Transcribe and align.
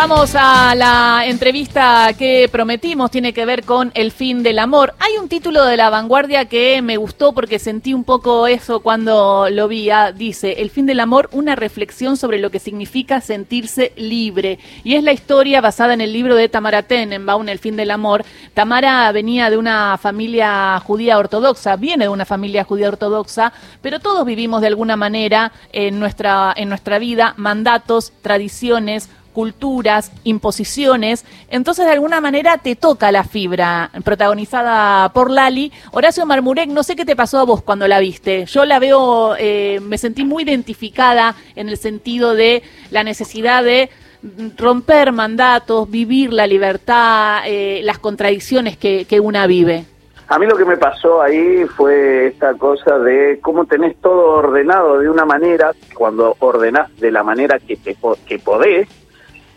Vamos 0.00 0.34
a 0.34 0.74
la 0.74 1.24
entrevista 1.26 2.14
que 2.18 2.48
prometimos, 2.50 3.10
tiene 3.10 3.34
que 3.34 3.44
ver 3.44 3.64
con 3.66 3.92
el 3.94 4.12
fin 4.12 4.42
del 4.42 4.58
amor. 4.58 4.94
Hay 4.98 5.18
un 5.20 5.28
título 5.28 5.66
de 5.66 5.76
la 5.76 5.90
vanguardia 5.90 6.46
que 6.46 6.80
me 6.80 6.96
gustó 6.96 7.34
porque 7.34 7.58
sentí 7.58 7.92
un 7.92 8.04
poco 8.04 8.46
eso 8.46 8.80
cuando 8.80 9.48
lo 9.50 9.68
vi. 9.68 9.90
Ah, 9.90 10.10
dice, 10.10 10.62
El 10.62 10.70
fin 10.70 10.86
del 10.86 11.00
amor, 11.00 11.28
una 11.32 11.54
reflexión 11.54 12.16
sobre 12.16 12.38
lo 12.38 12.50
que 12.50 12.60
significa 12.60 13.20
sentirse 13.20 13.92
libre. 13.96 14.58
Y 14.84 14.94
es 14.94 15.04
la 15.04 15.12
historia 15.12 15.60
basada 15.60 15.92
en 15.92 16.00
el 16.00 16.14
libro 16.14 16.34
de 16.34 16.48
Tamara 16.48 16.82
Tenenbaum, 16.82 17.46
El 17.50 17.58
fin 17.58 17.76
del 17.76 17.90
amor. 17.90 18.24
Tamara 18.54 19.12
venía 19.12 19.50
de 19.50 19.58
una 19.58 19.98
familia 19.98 20.80
judía 20.80 21.18
ortodoxa, 21.18 21.76
viene 21.76 22.04
de 22.04 22.08
una 22.08 22.24
familia 22.24 22.64
judía 22.64 22.88
ortodoxa, 22.88 23.52
pero 23.82 24.00
todos 24.00 24.24
vivimos 24.24 24.62
de 24.62 24.68
alguna 24.68 24.96
manera 24.96 25.52
en 25.72 26.00
nuestra, 26.00 26.54
en 26.56 26.70
nuestra 26.70 26.98
vida 26.98 27.34
mandatos, 27.36 28.14
tradiciones, 28.22 29.10
culturas, 29.32 30.12
imposiciones, 30.24 31.24
entonces 31.48 31.86
de 31.86 31.92
alguna 31.92 32.20
manera 32.20 32.58
te 32.58 32.76
toca 32.76 33.12
la 33.12 33.24
fibra, 33.24 33.90
protagonizada 34.04 35.12
por 35.12 35.30
Lali. 35.30 35.72
Horacio 35.92 36.26
Marmurek, 36.26 36.68
no 36.68 36.82
sé 36.82 36.96
qué 36.96 37.04
te 37.04 37.16
pasó 37.16 37.38
a 37.38 37.44
vos 37.44 37.62
cuando 37.62 37.88
la 37.88 38.00
viste. 38.00 38.46
Yo 38.46 38.64
la 38.64 38.78
veo, 38.78 39.34
eh, 39.38 39.80
me 39.82 39.98
sentí 39.98 40.24
muy 40.24 40.42
identificada 40.42 41.34
en 41.56 41.68
el 41.68 41.76
sentido 41.76 42.34
de 42.34 42.62
la 42.90 43.04
necesidad 43.04 43.64
de 43.64 43.90
romper 44.56 45.12
mandatos, 45.12 45.90
vivir 45.90 46.32
la 46.32 46.46
libertad, 46.46 47.42
eh, 47.46 47.80
las 47.84 47.98
contradicciones 47.98 48.76
que, 48.76 49.06
que 49.06 49.20
una 49.20 49.46
vive. 49.46 49.84
A 50.30 50.38
mí 50.38 50.46
lo 50.46 50.56
que 50.56 50.64
me 50.64 50.76
pasó 50.76 51.20
ahí 51.20 51.64
fue 51.64 52.28
esta 52.28 52.54
cosa 52.54 53.00
de 53.00 53.40
cómo 53.42 53.64
tenés 53.64 53.96
todo 53.96 54.26
ordenado 54.34 55.00
de 55.00 55.10
una 55.10 55.24
manera, 55.24 55.72
cuando 55.92 56.36
ordenás 56.38 56.94
de 56.98 57.10
la 57.10 57.24
manera 57.24 57.58
que, 57.58 57.76
te, 57.76 57.96
que 58.26 58.38
podés, 58.38 58.88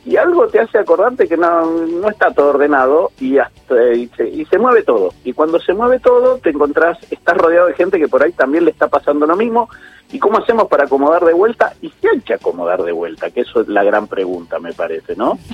y 0.06 0.18
algo 0.18 0.48
te 0.48 0.60
hace 0.60 0.78
acordarte 0.78 1.28
que 1.28 1.38
no, 1.38 1.66
no 1.66 2.10
está 2.10 2.32
todo 2.32 2.50
ordenado 2.50 3.12
y, 3.20 3.38
y, 3.38 4.08
se, 4.18 4.28
y, 4.30 4.46
se, 4.46 4.60
mueve 4.60 4.84
todo. 4.84 5.14
Y 5.24 5.32
cuando 5.34 5.60
se 5.60 5.74
mueve 5.74 6.00
todo, 6.00 6.38
te 6.40 6.50
encontrás, 6.50 6.98
estás 7.10 7.38
rodeado 7.38 7.68
de 7.68 7.74
gente 7.74 8.00
que 8.00 8.10
por 8.10 8.22
ahí 8.22 8.34
también 8.34 8.66
le 8.66 8.72
está 8.72 8.88
pasando 8.88 9.26
lo 9.26 9.38
mismo. 9.38 9.70
¿Y 10.12 10.20
cómo 10.20 10.38
hacemos 10.38 10.68
para 10.68 10.84
acomodar 10.84 11.26
de 11.26 11.34
vuelta? 11.34 11.74
Y 11.82 11.90
si 11.90 12.08
hay 12.08 12.20
que 12.20 12.36
acomodar 12.36 12.84
de 12.84 12.92
vuelta, 12.92 13.32
que 13.32 13.42
eso 13.42 13.62
es 13.62 13.68
la 13.68 13.84
gran 13.84 14.08
pregunta, 14.08 14.60
me 14.60 14.74
parece, 14.74 15.16
¿no? 15.16 15.40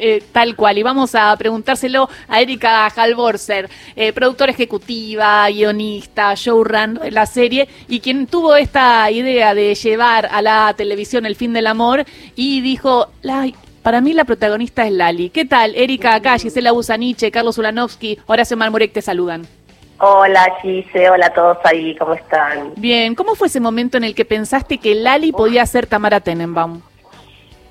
Eh, 0.00 0.22
tal 0.32 0.54
cual. 0.54 0.78
Y 0.78 0.82
vamos 0.82 1.14
a 1.14 1.34
preguntárselo 1.36 2.08
a 2.28 2.40
Erika 2.40 2.86
Halvorser, 2.86 3.68
eh, 3.96 4.12
productora 4.12 4.52
ejecutiva, 4.52 5.48
guionista, 5.48 6.34
showrun 6.34 6.94
de 6.94 7.10
la 7.10 7.26
serie, 7.26 7.68
y 7.88 8.00
quien 8.00 8.26
tuvo 8.26 8.54
esta 8.54 9.10
idea 9.10 9.54
de 9.54 9.74
llevar 9.74 10.26
a 10.26 10.40
la 10.40 10.72
televisión 10.76 11.26
el 11.26 11.36
fin 11.36 11.52
del 11.52 11.66
amor 11.66 12.04
y 12.36 12.60
dijo, 12.60 13.08
para 13.88 14.02
mí 14.02 14.12
la 14.12 14.26
protagonista 14.26 14.84
es 14.84 14.92
Lali. 14.92 15.30
¿Qué 15.30 15.46
tal? 15.46 15.74
Erika 15.74 16.14
acá, 16.14 16.36
Gisela 16.36 16.72
Busaniche, 16.72 17.30
Carlos 17.30 17.56
Ulanovsky, 17.56 18.18
Horacio 18.26 18.54
Marmurek 18.54 18.92
te 18.92 19.00
saludan. 19.00 19.46
Hola 19.98 20.46
Gise, 20.60 21.08
hola 21.08 21.28
a 21.28 21.32
todos 21.32 21.56
ahí, 21.64 21.96
¿cómo 21.96 22.12
están? 22.12 22.74
Bien, 22.76 23.14
¿cómo 23.14 23.34
fue 23.34 23.46
ese 23.46 23.60
momento 23.60 23.96
en 23.96 24.04
el 24.04 24.14
que 24.14 24.26
pensaste 24.26 24.76
que 24.76 24.94
Lali 24.94 25.32
podía 25.32 25.64
ser 25.64 25.86
Tamara 25.86 26.20
Tenenbaum? 26.20 26.82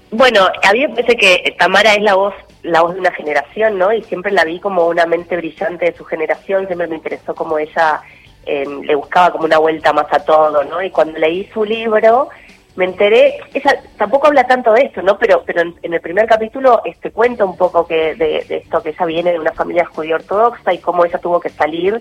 Bueno, 0.09 0.47
a 0.63 0.73
mí 0.73 0.87
me 0.87 0.89
parece 0.89 1.17
que 1.17 1.55
Tamara 1.59 1.93
es 1.93 2.01
la 2.01 2.15
voz 2.15 2.33
la 2.63 2.81
voz 2.81 2.95
de 2.95 3.01
una 3.01 3.11
generación, 3.11 3.77
¿no? 3.77 3.93
Y 3.93 4.01
siempre 4.01 4.31
la 4.31 4.43
vi 4.43 4.59
como 4.59 4.87
una 4.87 5.05
mente 5.05 5.37
brillante 5.37 5.85
de 5.85 5.95
su 5.95 6.03
generación, 6.03 6.65
siempre 6.65 6.87
me 6.87 6.95
interesó 6.95 7.35
como 7.35 7.59
ella 7.59 8.01
eh, 8.47 8.65
le 8.65 8.95
buscaba 8.95 9.33
como 9.33 9.45
una 9.45 9.59
vuelta 9.59 9.93
más 9.93 10.07
a 10.11 10.25
todo, 10.25 10.63
¿no? 10.63 10.81
Y 10.81 10.89
cuando 10.89 11.19
leí 11.19 11.47
su 11.53 11.63
libro, 11.63 12.29
me 12.77 12.85
enteré, 12.85 13.39
ella 13.55 13.81
tampoco 13.97 14.27
habla 14.27 14.43
tanto 14.45 14.71
de 14.71 14.83
esto, 14.83 15.01
¿no? 15.01 15.17
Pero, 15.17 15.41
pero 15.47 15.61
en, 15.61 15.93
el 15.93 15.99
primer 15.99 16.27
capítulo 16.27 16.81
este 16.85 17.09
cuenta 17.11 17.43
un 17.43 17.57
poco 17.57 17.87
que 17.87 18.13
de, 18.13 18.45
esto, 18.47 18.83
que 18.83 18.89
ella 18.89 19.05
viene 19.05 19.31
de 19.31 19.39
una 19.39 19.51
familia 19.51 19.85
judía 19.85 20.15
ortodoxa 20.15 20.73
y 20.73 20.77
cómo 20.77 21.03
ella 21.03 21.17
tuvo 21.17 21.39
que 21.39 21.49
salir 21.49 21.99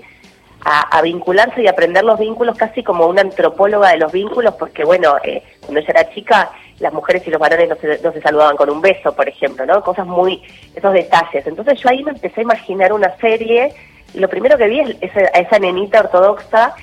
a, 0.60 1.00
vincularse 1.00 1.62
y 1.62 1.68
aprender 1.68 2.04
los 2.04 2.18
vínculos 2.18 2.58
casi 2.58 2.82
como 2.82 3.06
una 3.06 3.22
antropóloga 3.22 3.90
de 3.90 3.98
los 3.98 4.12
vínculos, 4.12 4.54
porque 4.56 4.84
bueno, 4.84 5.14
eh, 5.24 5.42
cuando 5.60 5.80
ella 5.80 5.90
era 5.90 6.10
chica, 6.12 6.50
las 6.80 6.92
mujeres 6.92 7.26
y 7.26 7.30
los 7.30 7.40
varones 7.40 7.70
no 7.70 7.76
se, 7.76 7.98
no 8.02 8.12
se 8.12 8.20
saludaban 8.20 8.56
con 8.56 8.68
un 8.68 8.82
beso, 8.82 9.14
por 9.14 9.28
ejemplo, 9.28 9.64
¿no? 9.64 9.80
Cosas 9.82 10.06
muy, 10.06 10.42
esos 10.74 10.92
detalles. 10.92 11.46
Entonces 11.46 11.80
yo 11.80 11.88
ahí 11.88 12.02
me 12.02 12.10
empecé 12.10 12.40
a 12.40 12.44
imaginar 12.44 12.92
una 12.92 13.16
serie, 13.16 13.72
y 14.12 14.18
lo 14.18 14.28
primero 14.28 14.58
que 14.58 14.66
vi 14.66 14.80
es 14.80 14.96
esa, 15.00 15.20
esa 15.20 15.58
nenita 15.58 16.00
ortodoxa 16.00 16.74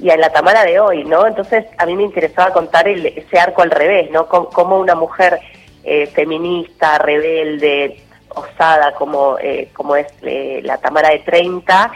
y 0.00 0.10
a 0.10 0.16
la 0.16 0.30
Tamara 0.30 0.64
de 0.64 0.80
hoy, 0.80 1.04
¿no? 1.04 1.26
Entonces 1.26 1.66
a 1.76 1.84
mí 1.84 1.94
me 1.94 2.04
interesaba 2.04 2.52
contar 2.52 2.88
ese 2.88 3.38
arco 3.38 3.62
al 3.62 3.70
revés, 3.70 4.10
¿no? 4.10 4.26
Cómo 4.26 4.78
una 4.78 4.94
mujer 4.94 5.40
eh, 5.84 6.06
feminista, 6.08 6.98
rebelde, 6.98 8.00
osada 8.28 8.92
como, 8.94 9.38
eh, 9.38 9.68
como 9.74 9.96
es 9.96 10.06
eh, 10.22 10.60
la 10.62 10.78
Tamara 10.78 11.10
de 11.10 11.20
30, 11.20 11.92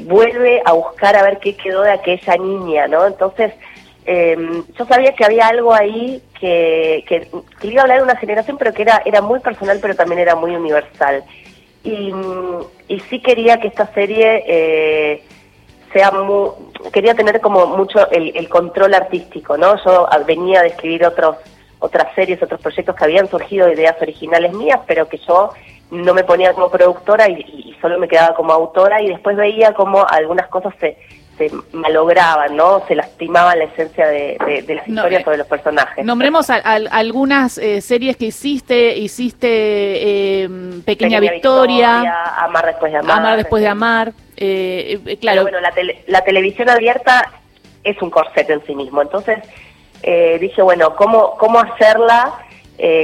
vuelve 0.00 0.62
a 0.64 0.72
buscar 0.72 1.16
a 1.16 1.22
ver 1.22 1.38
qué 1.38 1.56
quedó 1.56 1.82
de 1.82 1.92
aquella 1.92 2.36
niña, 2.36 2.86
¿no? 2.86 3.06
Entonces 3.06 3.52
em, 4.06 4.64
yo 4.76 4.86
sabía 4.86 5.14
que 5.14 5.24
había 5.24 5.48
algo 5.48 5.72
ahí 5.72 6.22
que, 6.38 7.04
que, 7.08 7.28
iba 7.62 7.80
a 7.80 7.82
hablar 7.84 7.98
de 7.98 8.04
una 8.04 8.16
generación, 8.16 8.56
pero 8.58 8.72
que 8.72 8.82
era, 8.82 9.02
era 9.04 9.20
muy 9.20 9.40
personal, 9.40 9.78
pero 9.80 9.94
también 9.94 10.20
era 10.20 10.34
muy 10.34 10.54
universal. 10.54 11.24
Y, 11.82 12.12
y 12.88 13.00
sí 13.00 13.20
quería 13.20 13.58
que 13.58 13.68
esta 13.68 13.86
serie 13.94 15.22
sea 15.94 16.10
muy, 16.10 16.50
quería 16.92 17.14
tener 17.14 17.40
como 17.40 17.66
mucho 17.66 18.10
el, 18.10 18.48
control 18.50 18.92
artístico, 18.92 19.56
¿no? 19.56 19.82
Yo 19.82 20.06
venía 20.26 20.60
a 20.60 20.66
escribir 20.66 21.06
otros 21.06 21.36
otras 21.78 22.14
series, 22.14 22.42
otros 22.42 22.60
proyectos 22.60 22.96
que 22.96 23.04
habían 23.04 23.28
surgido 23.28 23.66
de 23.66 23.74
ideas 23.74 23.96
originales 24.00 24.54
mías, 24.54 24.80
pero 24.86 25.06
que 25.06 25.18
yo 25.18 25.50
no 25.90 26.14
me 26.14 26.24
ponía 26.24 26.54
como 26.54 26.70
productora 26.70 27.28
y, 27.28 27.76
solo 27.80 27.98
me 27.98 28.08
quedaba 28.08 28.34
como 28.34 28.52
autora 28.52 29.02
y 29.02 29.08
después 29.08 29.36
veía 29.36 29.74
como 29.74 30.06
algunas 30.08 30.48
cosas 30.48 30.72
se, 30.80 30.96
se 31.36 31.50
malograban, 31.72 32.56
¿no? 32.56 32.86
Se 32.86 32.94
lastimaban 32.94 33.58
la 33.58 33.64
esencia 33.64 34.06
de, 34.06 34.36
las 34.68 34.88
historias 34.88 35.22
eh, 35.22 35.24
o 35.26 35.30
de 35.30 35.38
los 35.38 35.46
personajes. 35.46 36.04
Nombremos 36.04 36.48
algunas 36.50 37.58
eh, 37.58 37.80
series 37.80 38.16
que 38.16 38.26
hiciste, 38.26 38.96
hiciste 38.96 39.48
eh, 39.48 40.48
Pequeña, 40.84 41.20
Victoria, 41.20 42.02
Amar 42.38 42.66
después 42.66 42.92
de 42.92 42.98
Amar. 42.98 43.18
Amar 43.18 43.36
después 43.36 43.62
de 43.62 43.68
Amar, 43.68 44.12
claro. 45.20 45.42
bueno, 45.42 45.60
la, 45.60 45.72
la 46.06 46.20
televisión 46.22 46.68
abierta 46.68 47.30
es 47.82 48.00
un 48.00 48.10
corset 48.10 48.48
en 48.50 48.64
sí 48.66 48.74
mismo, 48.74 49.02
entonces 49.02 49.38
dije, 50.40 50.62
bueno, 50.62 50.94
¿cómo, 50.96 51.36
cómo 51.36 51.58
hacerla? 51.60 52.34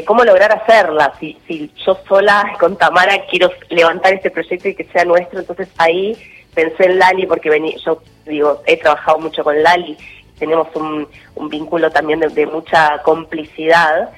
cómo 0.04 0.24
lograr 0.24 0.52
hacerla. 0.52 1.12
Si, 1.20 1.38
si 1.47 1.72
yo 1.86 1.97
sola 2.08 2.56
con 2.60 2.76
Tamara 2.76 3.24
quiero 3.30 3.50
levantar 3.68 4.14
este 4.14 4.30
proyecto 4.30 4.68
y 4.68 4.74
que 4.74 4.84
sea 4.84 5.04
nuestro, 5.04 5.38
entonces 5.38 5.68
ahí 5.78 6.16
pensé 6.54 6.84
en 6.86 6.98
Lali 6.98 7.26
porque 7.26 7.50
vení, 7.50 7.76
yo 7.84 8.02
digo, 8.26 8.62
he 8.66 8.76
trabajado 8.76 9.18
mucho 9.18 9.44
con 9.44 9.62
Lali, 9.62 9.96
tenemos 10.38 10.68
un, 10.74 11.06
un 11.36 11.48
vínculo 11.48 11.90
también 11.90 12.20
de, 12.20 12.46
mucha 12.46 12.98
complicidad. 13.02 14.10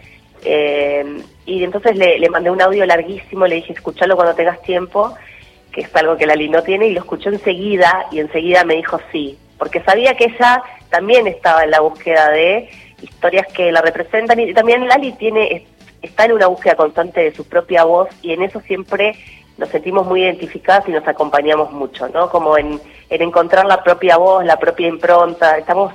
Eh, 0.44 1.22
y 1.44 1.64
entonces 1.64 1.96
le, 1.96 2.18
le, 2.18 2.30
mandé 2.30 2.50
un 2.50 2.62
audio 2.62 2.86
larguísimo, 2.86 3.46
le 3.46 3.56
dije, 3.56 3.72
escúchalo 3.72 4.16
cuando 4.16 4.34
tengas 4.34 4.62
tiempo, 4.62 5.14
que 5.72 5.82
es 5.82 5.96
algo 5.96 6.16
que 6.16 6.26
Lali 6.26 6.48
no 6.48 6.62
tiene, 6.62 6.86
y 6.86 6.92
lo 6.92 7.00
escuchó 7.00 7.28
enseguida, 7.28 8.06
y 8.10 8.20
enseguida 8.20 8.64
me 8.64 8.76
dijo 8.76 9.00
sí, 9.10 9.38
porque 9.58 9.82
sabía 9.82 10.16
que 10.16 10.24
ella 10.24 10.62
también 10.90 11.26
estaba 11.26 11.64
en 11.64 11.70
la 11.70 11.80
búsqueda 11.80 12.30
de 12.30 12.68
historias 13.00 13.46
que 13.52 13.72
la 13.72 13.80
representan, 13.80 14.38
y 14.38 14.54
también 14.54 14.86
Lali 14.86 15.12
tiene 15.12 15.66
está 16.02 16.24
en 16.24 16.32
una 16.32 16.48
búsqueda 16.48 16.74
constante 16.74 17.20
de 17.20 17.34
su 17.34 17.44
propia 17.44 17.84
voz, 17.84 18.08
y 18.22 18.32
en 18.32 18.42
eso 18.42 18.60
siempre 18.60 19.14
nos 19.58 19.68
sentimos 19.68 20.06
muy 20.06 20.22
identificadas 20.22 20.88
y 20.88 20.92
nos 20.92 21.06
acompañamos 21.06 21.72
mucho, 21.72 22.08
¿no? 22.08 22.28
Como 22.30 22.56
en, 22.56 22.80
encontrar 23.10 23.66
la 23.66 23.82
propia 23.82 24.16
voz, 24.16 24.44
la 24.44 24.58
propia 24.58 24.88
impronta, 24.88 25.58
estamos 25.58 25.92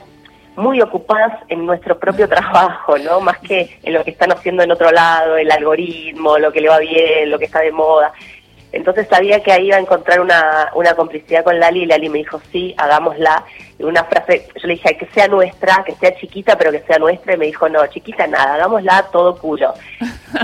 muy 0.55 0.81
ocupadas 0.81 1.33
en 1.49 1.65
nuestro 1.65 1.97
propio 1.99 2.27
trabajo, 2.29 2.97
¿no? 2.97 3.19
Más 3.19 3.39
que 3.39 3.79
en 3.83 3.93
lo 3.93 4.03
que 4.03 4.11
están 4.11 4.31
haciendo 4.31 4.63
en 4.63 4.71
otro 4.71 4.91
lado, 4.91 5.37
el 5.37 5.51
algoritmo, 5.51 6.37
lo 6.37 6.51
que 6.51 6.61
le 6.61 6.69
va 6.69 6.79
bien, 6.79 7.29
lo 7.29 7.39
que 7.39 7.45
está 7.45 7.61
de 7.61 7.71
moda. 7.71 8.13
Entonces 8.77 9.07
sabía 9.09 9.41
que 9.41 9.51
ahí 9.51 9.67
iba 9.67 9.77
a 9.77 9.79
encontrar 9.79 10.21
una, 10.21 10.69
una 10.75 10.93
complicidad 10.93 11.43
con 11.43 11.59
Lali 11.59 11.81
y 11.81 11.85
Lali 11.87 12.09
me 12.09 12.19
dijo, 12.19 12.39
sí, 12.51 12.75
hagámosla. 12.77 13.43
Y 13.79 13.83
una 13.83 14.03
frase, 14.03 14.47
yo 14.55 14.67
le 14.67 14.75
dije, 14.75 14.95
que 14.95 15.07
sea 15.07 15.27
nuestra, 15.27 15.83
que 15.83 15.93
sea 15.95 16.15
chiquita, 16.15 16.55
pero 16.59 16.71
que 16.71 16.81
sea 16.81 16.99
nuestra. 16.99 17.33
Y 17.33 17.37
me 17.37 17.47
dijo, 17.47 17.67
no, 17.67 17.85
chiquita 17.87 18.27
nada, 18.27 18.53
hagámosla 18.53 19.07
todo 19.11 19.35
culo. 19.35 19.73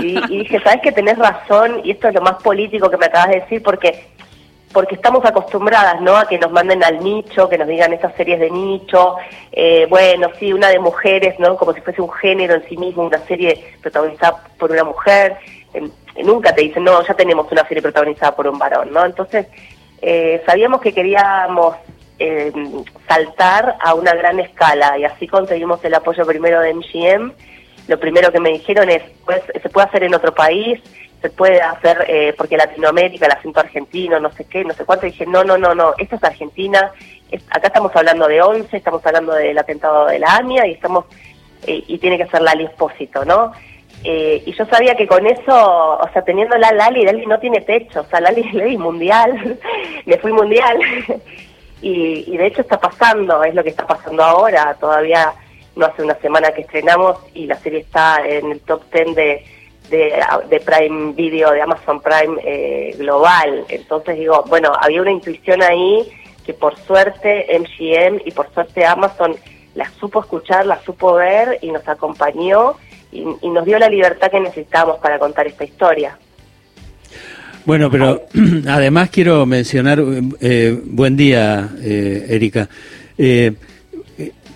Y, 0.00 0.18
dije, 0.38 0.60
sabes 0.64 0.82
que 0.82 0.90
tenés 0.90 1.16
razón, 1.16 1.80
y 1.84 1.92
esto 1.92 2.08
es 2.08 2.14
lo 2.14 2.22
más 2.22 2.42
político 2.42 2.90
que 2.90 2.96
me 2.96 3.06
acabas 3.06 3.28
de 3.28 3.40
decir, 3.40 3.62
porque 3.62 4.04
porque 4.72 4.96
estamos 4.96 5.24
acostumbradas, 5.24 6.00
¿no? 6.00 6.16
A 6.16 6.26
que 6.26 6.36
nos 6.36 6.50
manden 6.50 6.82
al 6.82 6.98
nicho, 6.98 7.48
que 7.48 7.56
nos 7.56 7.68
digan 7.68 7.92
esas 7.92 8.12
series 8.16 8.40
de 8.40 8.50
nicho, 8.50 9.14
eh, 9.52 9.86
bueno, 9.88 10.30
sí, 10.40 10.52
una 10.52 10.68
de 10.68 10.80
mujeres, 10.80 11.38
¿no? 11.38 11.56
Como 11.56 11.72
si 11.72 11.80
fuese 11.80 12.02
un 12.02 12.10
género 12.10 12.54
en 12.54 12.68
sí 12.68 12.76
mismo, 12.76 13.04
una 13.04 13.24
serie 13.26 13.64
protagonizada 13.80 14.42
por 14.58 14.72
una 14.72 14.82
mujer 14.82 15.38
nunca 16.22 16.54
te 16.54 16.62
dicen, 16.62 16.84
no, 16.84 17.04
ya 17.06 17.14
tenemos 17.14 17.50
una 17.50 17.66
serie 17.66 17.82
protagonizada 17.82 18.36
por 18.36 18.46
un 18.46 18.58
varón, 18.58 18.92
¿no? 18.92 19.04
Entonces, 19.04 19.46
eh, 20.02 20.42
sabíamos 20.46 20.80
que 20.80 20.92
queríamos 20.92 21.76
eh, 22.18 22.52
saltar 23.08 23.76
a 23.80 23.94
una 23.94 24.14
gran 24.14 24.38
escala 24.40 24.98
y 24.98 25.04
así 25.04 25.26
conseguimos 25.26 25.84
el 25.84 25.94
apoyo 25.94 26.24
primero 26.24 26.60
de 26.60 26.74
MGM 26.74 27.32
lo 27.86 27.98
primero 28.00 28.32
que 28.32 28.40
me 28.40 28.50
dijeron 28.50 28.88
es, 28.88 29.02
pues, 29.24 29.42
se 29.60 29.68
puede 29.68 29.86
hacer 29.86 30.04
en 30.04 30.14
otro 30.14 30.34
país, 30.34 30.80
se 31.20 31.30
puede 31.30 31.60
hacer 31.60 32.04
eh, 32.08 32.34
porque 32.36 32.56
Latinoamérica, 32.56 33.26
el 33.26 33.32
acento 33.32 33.60
argentino, 33.60 34.18
no 34.20 34.32
sé 34.32 34.44
qué, 34.44 34.64
no 34.64 34.74
sé 34.74 34.84
cuánto. 34.84 35.06
Y 35.06 35.10
dije, 35.10 35.26
no, 35.26 35.44
no, 35.44 35.58
no, 35.58 35.74
no, 35.74 35.94
esto 35.98 36.16
es 36.16 36.24
Argentina, 36.24 36.92
acá 37.50 37.68
estamos 37.68 37.94
hablando 37.94 38.26
de 38.26 38.40
once, 38.40 38.76
estamos 38.76 39.04
hablando 39.04 39.34
del 39.34 39.58
atentado 39.58 40.06
de 40.06 40.18
la 40.18 40.36
AMIA 40.36 40.66
y 40.66 40.72
estamos 40.72 41.06
eh, 41.66 41.82
y 41.86 41.98
tiene 41.98 42.18
que 42.18 42.26
ser 42.26 42.42
Lali 42.42 42.64
Espósito, 42.64 43.24
¿no? 43.24 43.52
Eh, 44.04 44.42
y 44.44 44.52
yo 44.52 44.66
sabía 44.66 44.94
que 44.94 45.06
con 45.06 45.26
eso, 45.26 45.98
o 45.98 46.08
sea, 46.12 46.22
teniendo 46.22 46.56
la 46.58 46.72
Lali, 46.72 47.04
Lali 47.04 47.24
no 47.26 47.38
tiene 47.38 47.62
techo, 47.62 48.02
o 48.02 48.04
sea, 48.04 48.20
Lali 48.20 48.42
es 48.42 48.52
Lali 48.52 48.76
mundial, 48.76 49.58
me 50.06 50.18
fui 50.18 50.32
mundial. 50.32 50.78
y, 51.82 52.24
y 52.26 52.36
de 52.36 52.46
hecho 52.46 52.60
está 52.60 52.78
pasando, 52.78 53.42
es 53.42 53.54
lo 53.54 53.62
que 53.62 53.70
está 53.70 53.86
pasando 53.86 54.22
ahora, 54.22 54.76
todavía 54.78 55.32
no 55.76 55.86
hace 55.86 56.02
una 56.02 56.14
semana 56.16 56.52
que 56.52 56.62
estrenamos 56.62 57.18
y 57.34 57.46
la 57.46 57.56
serie 57.56 57.80
está 57.80 58.18
en 58.26 58.52
el 58.52 58.60
top 58.60 58.82
10 58.92 59.14
de, 59.14 59.44
de, 59.90 60.60
Prime 60.60 61.12
Video, 61.12 61.50
de 61.50 61.62
Amazon 61.62 62.00
Prime 62.00 62.40
eh, 62.44 62.94
global. 62.98 63.64
Entonces 63.68 64.16
digo, 64.16 64.44
bueno, 64.48 64.72
había 64.80 65.02
una 65.02 65.10
intuición 65.10 65.62
ahí 65.62 66.08
que 66.44 66.54
por 66.54 66.76
suerte 66.78 67.46
MGM 67.58 68.20
y 68.24 68.30
por 68.30 68.52
suerte 68.52 68.84
Amazon 68.84 69.34
la 69.74 69.88
supo 69.98 70.20
escuchar, 70.20 70.66
la 70.66 70.80
supo 70.82 71.14
ver 71.14 71.58
y 71.60 71.70
nos 71.72 71.86
acompañó 71.88 72.76
y, 73.14 73.48
nos 73.48 73.64
dio 73.64 73.78
la 73.78 73.88
libertad 73.88 74.30
que 74.30 74.40
necesitábamos 74.40 74.98
para 74.98 75.18
contar 75.18 75.46
esta 75.46 75.64
historia. 75.64 76.18
Bueno, 77.64 77.90
pero 77.90 78.26
además 78.68 79.08
quiero 79.10 79.46
mencionar, 79.46 80.02
eh, 80.40 80.78
buen 80.84 81.16
día, 81.16 81.70
eh, 81.80 82.26
Erika. 82.28 82.68
Eh, 83.16 83.52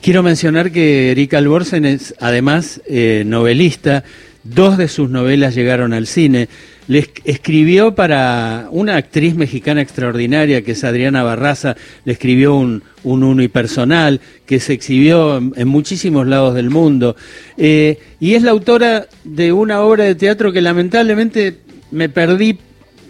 quiero 0.02 0.22
mencionar 0.22 0.70
que 0.70 1.12
Erika 1.12 1.38
Alborsen 1.38 1.86
es 1.86 2.14
además 2.20 2.82
novelista 3.24 4.04
Dos 4.44 4.78
de 4.78 4.88
sus 4.88 5.10
novelas 5.10 5.54
llegaron 5.54 5.92
al 5.92 6.06
cine. 6.06 6.48
Le 6.88 7.08
escribió 7.24 7.94
para 7.94 8.68
una 8.70 8.96
actriz 8.96 9.34
mexicana 9.34 9.82
extraordinaria 9.82 10.62
que 10.62 10.72
es 10.72 10.84
Adriana 10.84 11.22
Barraza, 11.22 11.76
le 12.04 12.14
escribió 12.14 12.54
un, 12.54 12.82
un 13.04 13.22
unipersonal 13.22 14.20
que 14.46 14.58
se 14.58 14.72
exhibió 14.72 15.36
en, 15.36 15.68
muchísimos 15.68 16.26
lados 16.26 16.54
del 16.54 16.70
mundo. 16.70 17.14
Eh, 17.56 17.98
y 18.20 18.34
es 18.34 18.42
la 18.42 18.52
autora 18.52 19.06
de 19.22 19.52
una 19.52 19.82
obra 19.82 20.04
de 20.04 20.14
teatro 20.14 20.50
que 20.50 20.62
lamentablemente 20.62 21.58
me 21.90 22.08
perdí 22.08 22.58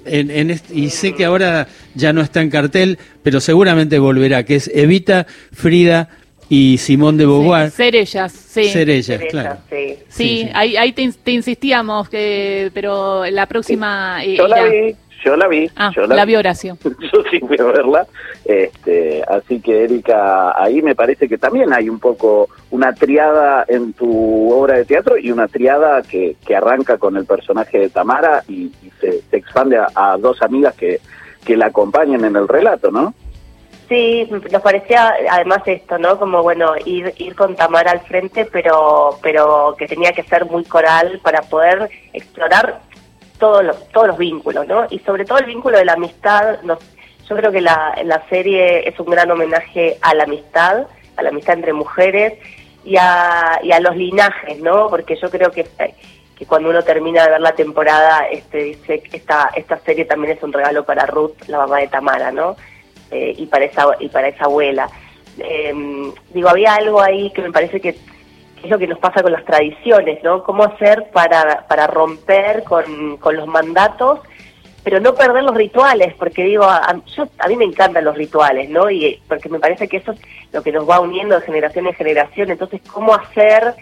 en, 0.04 0.60
y 0.72 0.90
sé 0.90 1.12
que 1.14 1.24
ahora 1.24 1.68
ya 1.94 2.12
no 2.12 2.20
está 2.20 2.42
en 2.42 2.50
cartel, 2.50 2.98
pero 3.22 3.40
seguramente 3.40 3.98
volverá, 3.98 4.44
que 4.44 4.56
es 4.56 4.70
Evita 4.74 5.26
Frida 5.52 6.08
y 6.48 6.78
Simón 6.78 7.16
de 7.16 7.26
Beauvoir. 7.26 7.70
ser 7.70 7.94
ellas, 7.94 8.32
sí. 8.32 8.64
Ser 8.64 8.88
ellas, 8.88 9.20
claro. 9.30 9.58
Sí, 10.08 10.48
ahí, 10.54 10.76
ahí 10.76 10.92
te, 10.92 11.30
insistíamos, 11.30 12.08
que, 12.08 12.70
pero 12.72 13.26
la 13.26 13.46
próxima... 13.46 14.24
Eh, 14.24 14.36
yo 14.36 14.48
la 14.48 14.64
vi, 14.64 14.96
yo 15.24 15.36
la 15.36 15.48
vi. 15.48 15.70
Ah, 15.76 15.92
yo 15.94 16.06
la, 16.06 16.24
vi 16.24 16.36
Horacio. 16.36 16.78
yo 16.84 17.22
sí 17.30 17.40
fui 17.40 17.56
a 17.58 17.64
verla. 17.64 18.06
Este, 18.44 19.22
así 19.28 19.60
que, 19.60 19.84
Erika, 19.84 20.60
ahí 20.60 20.80
me 20.80 20.94
parece 20.94 21.28
que 21.28 21.36
también 21.36 21.72
hay 21.72 21.90
un 21.90 21.98
poco 21.98 22.48
una 22.70 22.94
triada 22.94 23.66
en 23.68 23.92
tu 23.92 24.50
obra 24.50 24.78
de 24.78 24.86
teatro 24.86 25.18
y 25.18 25.30
una 25.30 25.48
triada 25.48 26.02
que, 26.02 26.36
que 26.46 26.56
arranca 26.56 26.96
con 26.96 27.16
el 27.16 27.26
personaje 27.26 27.78
de 27.78 27.90
Tamara 27.90 28.42
y, 28.48 28.70
se, 29.00 29.22
expande 29.32 29.76
a, 29.76 29.88
a 29.94 30.16
dos 30.16 30.40
amigas 30.42 30.74
que, 30.74 31.00
que 31.44 31.56
la 31.56 31.66
acompañan 31.66 32.24
en 32.24 32.36
el 32.36 32.48
relato, 32.48 32.90
¿no? 32.90 33.14
Sí, 33.88 34.28
nos 34.30 34.62
parecía 34.62 35.14
además 35.30 35.62
esto, 35.64 35.98
¿no? 35.98 36.18
Como 36.18 36.42
bueno, 36.42 36.74
ir 36.84 37.14
ir 37.16 37.34
con 37.34 37.56
Tamara 37.56 37.92
al 37.92 38.00
frente, 38.00 38.44
pero 38.44 39.18
pero 39.22 39.74
que 39.78 39.86
tenía 39.86 40.12
que 40.12 40.24
ser 40.24 40.44
muy 40.44 40.64
coral 40.64 41.20
para 41.22 41.40
poder 41.40 41.88
explorar 42.12 42.80
todos 43.38 43.64
los 43.64 43.88
todos 43.88 44.08
los 44.08 44.18
vínculos, 44.18 44.66
¿no? 44.66 44.86
Y 44.90 44.98
sobre 45.00 45.24
todo 45.24 45.38
el 45.38 45.46
vínculo 45.46 45.78
de 45.78 45.86
la 45.86 45.94
amistad. 45.94 46.60
Nos, 46.62 46.78
yo 47.26 47.36
creo 47.36 47.50
que 47.50 47.62
la, 47.62 47.96
la 48.04 48.22
serie 48.28 48.86
es 48.88 48.98
un 49.00 49.06
gran 49.06 49.30
homenaje 49.30 49.98
a 50.02 50.14
la 50.14 50.24
amistad, 50.24 50.86
a 51.16 51.22
la 51.22 51.28
amistad 51.30 51.54
entre 51.54 51.72
mujeres 51.72 52.34
y 52.84 52.96
a, 52.98 53.58
y 53.62 53.72
a 53.72 53.80
los 53.80 53.96
linajes, 53.96 54.60
¿no? 54.60 54.88
Porque 54.88 55.16
yo 55.16 55.30
creo 55.30 55.50
que 55.50 55.66
que 56.36 56.46
cuando 56.46 56.70
uno 56.70 56.84
termina 56.84 57.24
de 57.24 57.30
ver 57.30 57.40
la 57.40 57.52
temporada, 57.52 58.28
este 58.30 58.58
dice 58.58 59.00
que 59.00 59.16
esta 59.16 59.50
esta 59.56 59.78
serie 59.78 60.04
también 60.04 60.36
es 60.36 60.42
un 60.42 60.52
regalo 60.52 60.84
para 60.84 61.06
Ruth, 61.06 61.34
la 61.48 61.58
mamá 61.58 61.78
de 61.78 61.88
Tamara, 61.88 62.30
¿no? 62.30 62.54
Eh, 63.10 63.34
y 63.38 63.46
para 63.46 63.64
esa 63.64 63.86
y 64.00 64.08
para 64.08 64.28
esa 64.28 64.44
abuela. 64.44 64.88
Em, 65.38 66.12
digo, 66.34 66.48
había 66.48 66.74
algo 66.74 67.00
ahí 67.00 67.30
que 67.30 67.42
me 67.42 67.52
parece 67.52 67.80
que, 67.80 67.90
es 67.90 68.70
lo 68.70 68.78
que 68.78 68.86
nos 68.86 68.98
pasa 68.98 69.22
con 69.22 69.32
las 69.32 69.44
tradiciones, 69.44 70.22
¿no? 70.22 70.42
¿Cómo 70.42 70.64
hacer 70.64 71.06
para, 71.12 71.66
para 71.68 71.86
romper 71.86 72.64
con, 72.64 73.16
con 73.16 73.36
los 73.36 73.46
mandatos, 73.46 74.20
pero 74.82 75.00
no 75.00 75.14
perder 75.14 75.44
los 75.44 75.54
rituales? 75.54 76.14
Porque 76.18 76.44
digo, 76.44 76.64
a, 76.64 77.00
yo, 77.16 77.28
mí 77.48 77.56
me 77.56 77.64
encantan 77.64 78.04
los 78.04 78.16
rituales, 78.16 78.68
¿no? 78.68 78.90
Y 78.90 79.22
porque 79.28 79.48
me 79.48 79.60
parece 79.60 79.88
que 79.88 79.98
eso 79.98 80.12
es 80.12 80.20
lo 80.52 80.62
que 80.62 80.72
nos 80.72 80.88
va 80.88 81.00
uniendo 81.00 81.38
de 81.38 81.46
generación 81.46 81.86
en 81.86 81.94
generación. 81.94 82.50
Entonces, 82.50 82.82
¿cómo 82.92 83.14
hacer 83.14 83.74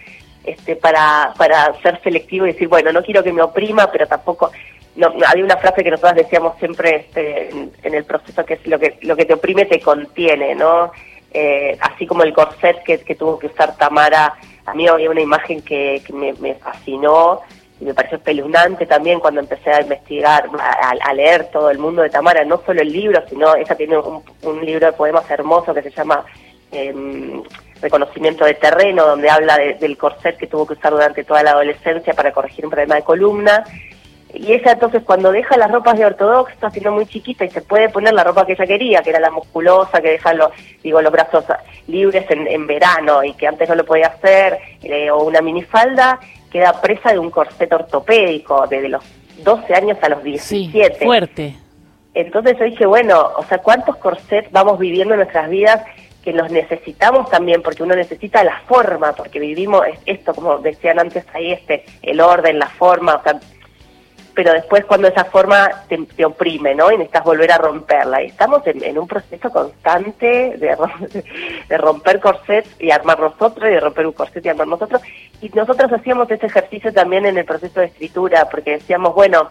este, 0.43 0.75
para, 0.77 1.33
para 1.37 1.73
ser 1.81 1.99
selectivo 2.01 2.45
y 2.45 2.53
decir, 2.53 2.67
bueno, 2.69 2.93
no 2.93 3.03
quiero 3.03 3.23
que 3.23 3.33
me 3.33 3.41
oprima, 3.41 3.91
pero 3.91 4.07
tampoco 4.07 4.51
no, 4.97 5.13
había 5.27 5.45
una 5.45 5.57
frase 5.57 5.83
que 5.83 5.91
nosotros 5.91 6.15
decíamos 6.15 6.57
siempre 6.57 6.95
este, 6.95 7.49
en, 7.49 7.93
el 7.93 8.03
proceso 8.03 8.43
que 8.43 8.55
es 8.55 8.67
lo 8.67 8.79
que 8.79 8.97
lo 9.01 9.15
que 9.15 9.25
te 9.25 9.35
oprime 9.35 9.65
te 9.65 9.79
contiene, 9.79 10.55
¿no? 10.55 10.91
Eh, 11.31 11.77
así 11.81 12.07
como 12.07 12.23
el 12.23 12.33
corset 12.33 12.83
que, 12.83 12.97
tuvo 13.15 13.37
que 13.37 13.47
usar 13.47 13.77
Tamara, 13.77 14.35
a 14.65 14.73
mí 14.73 14.87
había 14.87 15.11
una 15.11 15.21
imagen 15.21 15.61
que, 15.61 16.01
me, 16.11 16.55
fascinó 16.55 17.41
y 17.79 17.85
me 17.85 17.93
pareció 17.93 18.17
espeluznante 18.17 18.87
también 18.87 19.19
cuando 19.19 19.41
empecé 19.41 19.71
a 19.71 19.81
investigar, 19.81 20.49
a, 20.57 21.13
leer 21.13 21.51
todo 21.51 21.69
el 21.69 21.77
mundo 21.77 22.01
de 22.01 22.09
Tamara, 22.09 22.43
no 22.43 22.59
solo 22.65 22.81
el 22.81 22.91
libro, 22.91 23.21
sino 23.29 23.55
ella 23.55 23.75
tiene 23.75 23.97
un, 23.97 24.65
libro 24.65 24.87
de 24.87 24.93
poemas 24.93 25.29
hermoso 25.29 25.75
que 25.75 25.83
se 25.83 25.91
llama 25.91 26.25
em, 26.71 27.43
Reconocimiento 27.81 28.45
de 28.45 28.55
Terreno, 28.55 29.05
donde 29.05 29.29
habla 29.29 29.57
del 29.57 29.95
corset 29.95 30.37
que 30.37 30.47
tuvo 30.47 30.65
que 30.65 30.73
usar 30.73 30.91
durante 30.91 31.23
toda 31.23 31.43
la 31.43 31.51
adolescencia 31.51 32.13
para 32.13 32.31
corregir 32.31 32.65
un 32.65 32.71
problema 32.71 32.95
de 32.95 33.03
columna 33.03 33.63
y 34.39 34.53
ella 34.53 34.73
entonces 34.73 35.03
cuando 35.03 35.31
deja 35.31 35.57
las 35.57 35.71
ropas 35.71 35.97
de 35.97 36.05
ortodoxa, 36.05 36.69
siendo 36.69 36.91
muy 36.91 37.05
chiquita 37.05 37.45
y 37.45 37.49
se 37.49 37.61
puede 37.61 37.89
poner 37.89 38.13
la 38.13 38.23
ropa 38.23 38.45
que 38.45 38.53
ella 38.53 38.65
quería, 38.65 39.01
que 39.01 39.09
era 39.09 39.19
la 39.19 39.31
musculosa, 39.31 40.01
que 40.01 40.11
deja 40.11 40.33
los, 40.33 40.49
digo, 40.83 41.01
los 41.01 41.11
brazos 41.11 41.45
libres 41.87 42.25
en, 42.29 42.67
verano 42.67 43.23
y 43.23 43.33
que 43.33 43.47
antes 43.47 43.67
no 43.69 43.75
lo 43.75 43.85
podía 43.85 44.07
hacer, 44.07 44.57
eh, 44.83 45.09
o 45.09 45.23
una 45.23 45.41
minifalda, 45.41 46.19
queda 46.51 46.79
presa 46.81 47.11
de 47.11 47.19
un 47.19 47.31
corset 47.31 47.71
ortopédico 47.71 48.67
desde 48.67 48.89
los 48.89 49.03
12 49.43 49.73
años 49.73 49.97
a 50.01 50.09
los 50.09 50.23
17. 50.23 50.97
Sí, 50.99 51.05
fuerte. 51.05 51.55
Entonces 52.13 52.57
yo 52.57 52.65
dije, 52.65 52.85
bueno, 52.85 53.31
o 53.37 53.43
sea, 53.43 53.59
¿cuántos 53.59 53.95
corsets 53.97 54.51
vamos 54.51 54.79
viviendo 54.79 55.13
en 55.13 55.19
nuestras 55.19 55.49
vidas 55.49 55.83
que 56.23 56.33
los 56.33 56.51
necesitamos 56.51 57.29
también, 57.29 57.61
porque 57.61 57.83
uno 57.83 57.95
necesita 57.95 58.43
la 58.43 58.59
forma, 58.67 59.13
porque 59.13 59.39
vivimos 59.39 59.83
esto, 60.05 60.33
como 60.33 60.57
decían 60.57 60.99
antes 60.99 61.23
ahí, 61.33 61.53
este, 61.53 61.85
el 62.01 62.19
orden, 62.19 62.59
la 62.59 62.67
forma, 62.67 63.15
o 63.15 63.23
sea, 63.23 63.39
pero 64.37 64.53
después 64.53 64.85
cuando 64.85 65.07
esa 65.07 65.25
forma 65.25 65.67
te, 65.89 66.23
oprime, 66.23 66.75
¿no? 66.75 66.91
Y 66.91 66.97
necesitas 66.99 67.23
volver 67.23 67.51
a 67.51 67.57
romperla. 67.57 68.21
Y 68.21 68.27
estamos 68.27 68.61
en, 68.67 68.95
un 68.95 69.07
proceso 69.07 69.49
constante 69.49 70.55
de, 70.59 70.77
de, 71.67 71.77
romper 71.79 72.19
corsets 72.19 72.69
y 72.79 72.91
armar 72.91 73.19
nosotros, 73.19 73.67
y 73.67 73.73
de 73.73 73.79
romper 73.79 74.05
un 74.05 74.13
corset 74.13 74.45
y 74.45 74.49
armar 74.49 74.67
nosotros. 74.67 75.01
Y 75.41 75.49
nosotros 75.49 75.91
hacíamos 75.91 76.29
ese 76.29 76.45
ejercicio 76.45 76.93
también 76.93 77.25
en 77.25 77.35
el 77.35 77.45
proceso 77.45 77.79
de 77.79 77.87
escritura, 77.87 78.47
porque 78.47 78.73
decíamos, 78.73 79.15
bueno, 79.15 79.49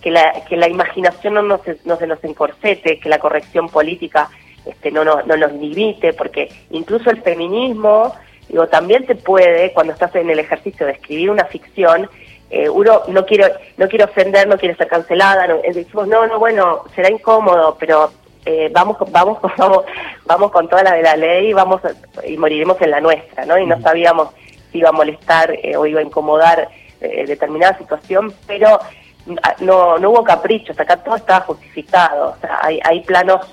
que 0.00 0.12
la, 0.12 0.32
que 0.48 0.56
la 0.56 0.68
imaginación 0.68 1.34
no, 1.34 1.42
nos, 1.42 1.62
no 1.84 1.96
se 1.96 2.06
nos 2.06 2.22
encorsete, 2.22 3.00
que 3.00 3.08
la 3.08 3.18
corrección 3.18 3.68
política 3.68 4.30
este, 4.64 4.92
no, 4.92 5.02
no, 5.02 5.20
no 5.22 5.36
nos 5.36 5.52
limite, 5.52 6.12
porque 6.12 6.48
incluso 6.70 7.10
el 7.10 7.22
feminismo, 7.22 8.14
digo, 8.48 8.68
también 8.68 9.04
te 9.04 9.16
puede, 9.16 9.72
cuando 9.72 9.94
estás 9.94 10.14
en 10.14 10.30
el 10.30 10.38
ejercicio 10.38 10.86
de 10.86 10.92
escribir 10.92 11.28
una 11.28 11.46
ficción, 11.46 12.08
eh, 12.50 12.68
uno 12.68 13.02
no 13.08 13.26
quiero 13.26 13.46
no 13.76 13.88
quiero 13.88 14.06
ofender, 14.06 14.48
no 14.48 14.56
quiere 14.56 14.74
ser 14.76 14.88
cancelada, 14.88 15.46
no, 15.46 15.56
eh, 15.56 15.72
decimos 15.74 16.08
no, 16.08 16.26
no, 16.26 16.38
bueno, 16.38 16.84
será 16.94 17.10
incómodo, 17.10 17.76
pero 17.78 18.10
eh, 18.46 18.70
vamos 18.72 18.96
vamos 19.10 19.38
vamos 19.58 19.84
vamos 20.24 20.50
con 20.50 20.68
toda 20.68 20.82
la 20.82 20.94
de 20.94 21.02
la 21.02 21.16
ley, 21.16 21.52
vamos 21.52 21.82
y 22.26 22.38
moriremos 22.38 22.80
en 22.80 22.90
la 22.90 23.00
nuestra, 23.00 23.44
¿no? 23.44 23.58
Y 23.58 23.66
no 23.66 23.78
sabíamos 23.82 24.30
si 24.72 24.78
iba 24.78 24.88
a 24.88 24.92
molestar 24.92 25.54
o 25.76 25.86
iba 25.86 26.00
a 26.00 26.04
incomodar 26.04 26.68
determinada 27.00 27.78
situación, 27.78 28.32
pero 28.46 28.80
ah, 29.42 29.54
no 29.60 29.98
no 29.98 30.10
hubo 30.10 30.24
caprichos, 30.24 30.78
acá 30.80 30.96
todo 30.96 31.16
estaba 31.16 31.40
justificado, 31.40 32.30
o 32.30 32.40
sea, 32.40 32.60
hay 32.62 32.80
hay 32.82 33.00
planos 33.02 33.46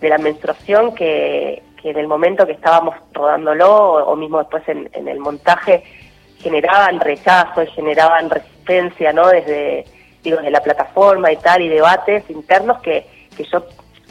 de 0.00 0.08
la 0.08 0.18
menstruación 0.18 0.92
que 0.94 1.62
que 1.80 1.90
en 1.90 1.98
el 1.98 2.08
momento 2.08 2.46
que 2.46 2.52
estábamos 2.52 2.96
rodándolo 3.12 4.04
o, 4.04 4.16
mismo 4.16 4.38
después 4.38 4.68
en, 4.68 4.90
en 4.92 5.08
el 5.08 5.18
montaje 5.18 5.82
generaban 6.42 7.00
rechazo 7.00 7.64
generaban 7.74 8.30
resistencia, 8.30 9.12
¿no? 9.12 9.28
Desde, 9.28 9.84
digo, 10.22 10.38
desde 10.38 10.50
la 10.50 10.62
plataforma 10.62 11.32
y 11.32 11.36
tal, 11.36 11.62
y 11.62 11.68
debates 11.68 12.28
internos 12.30 12.80
que, 12.80 13.06
que 13.36 13.44
yo 13.44 13.64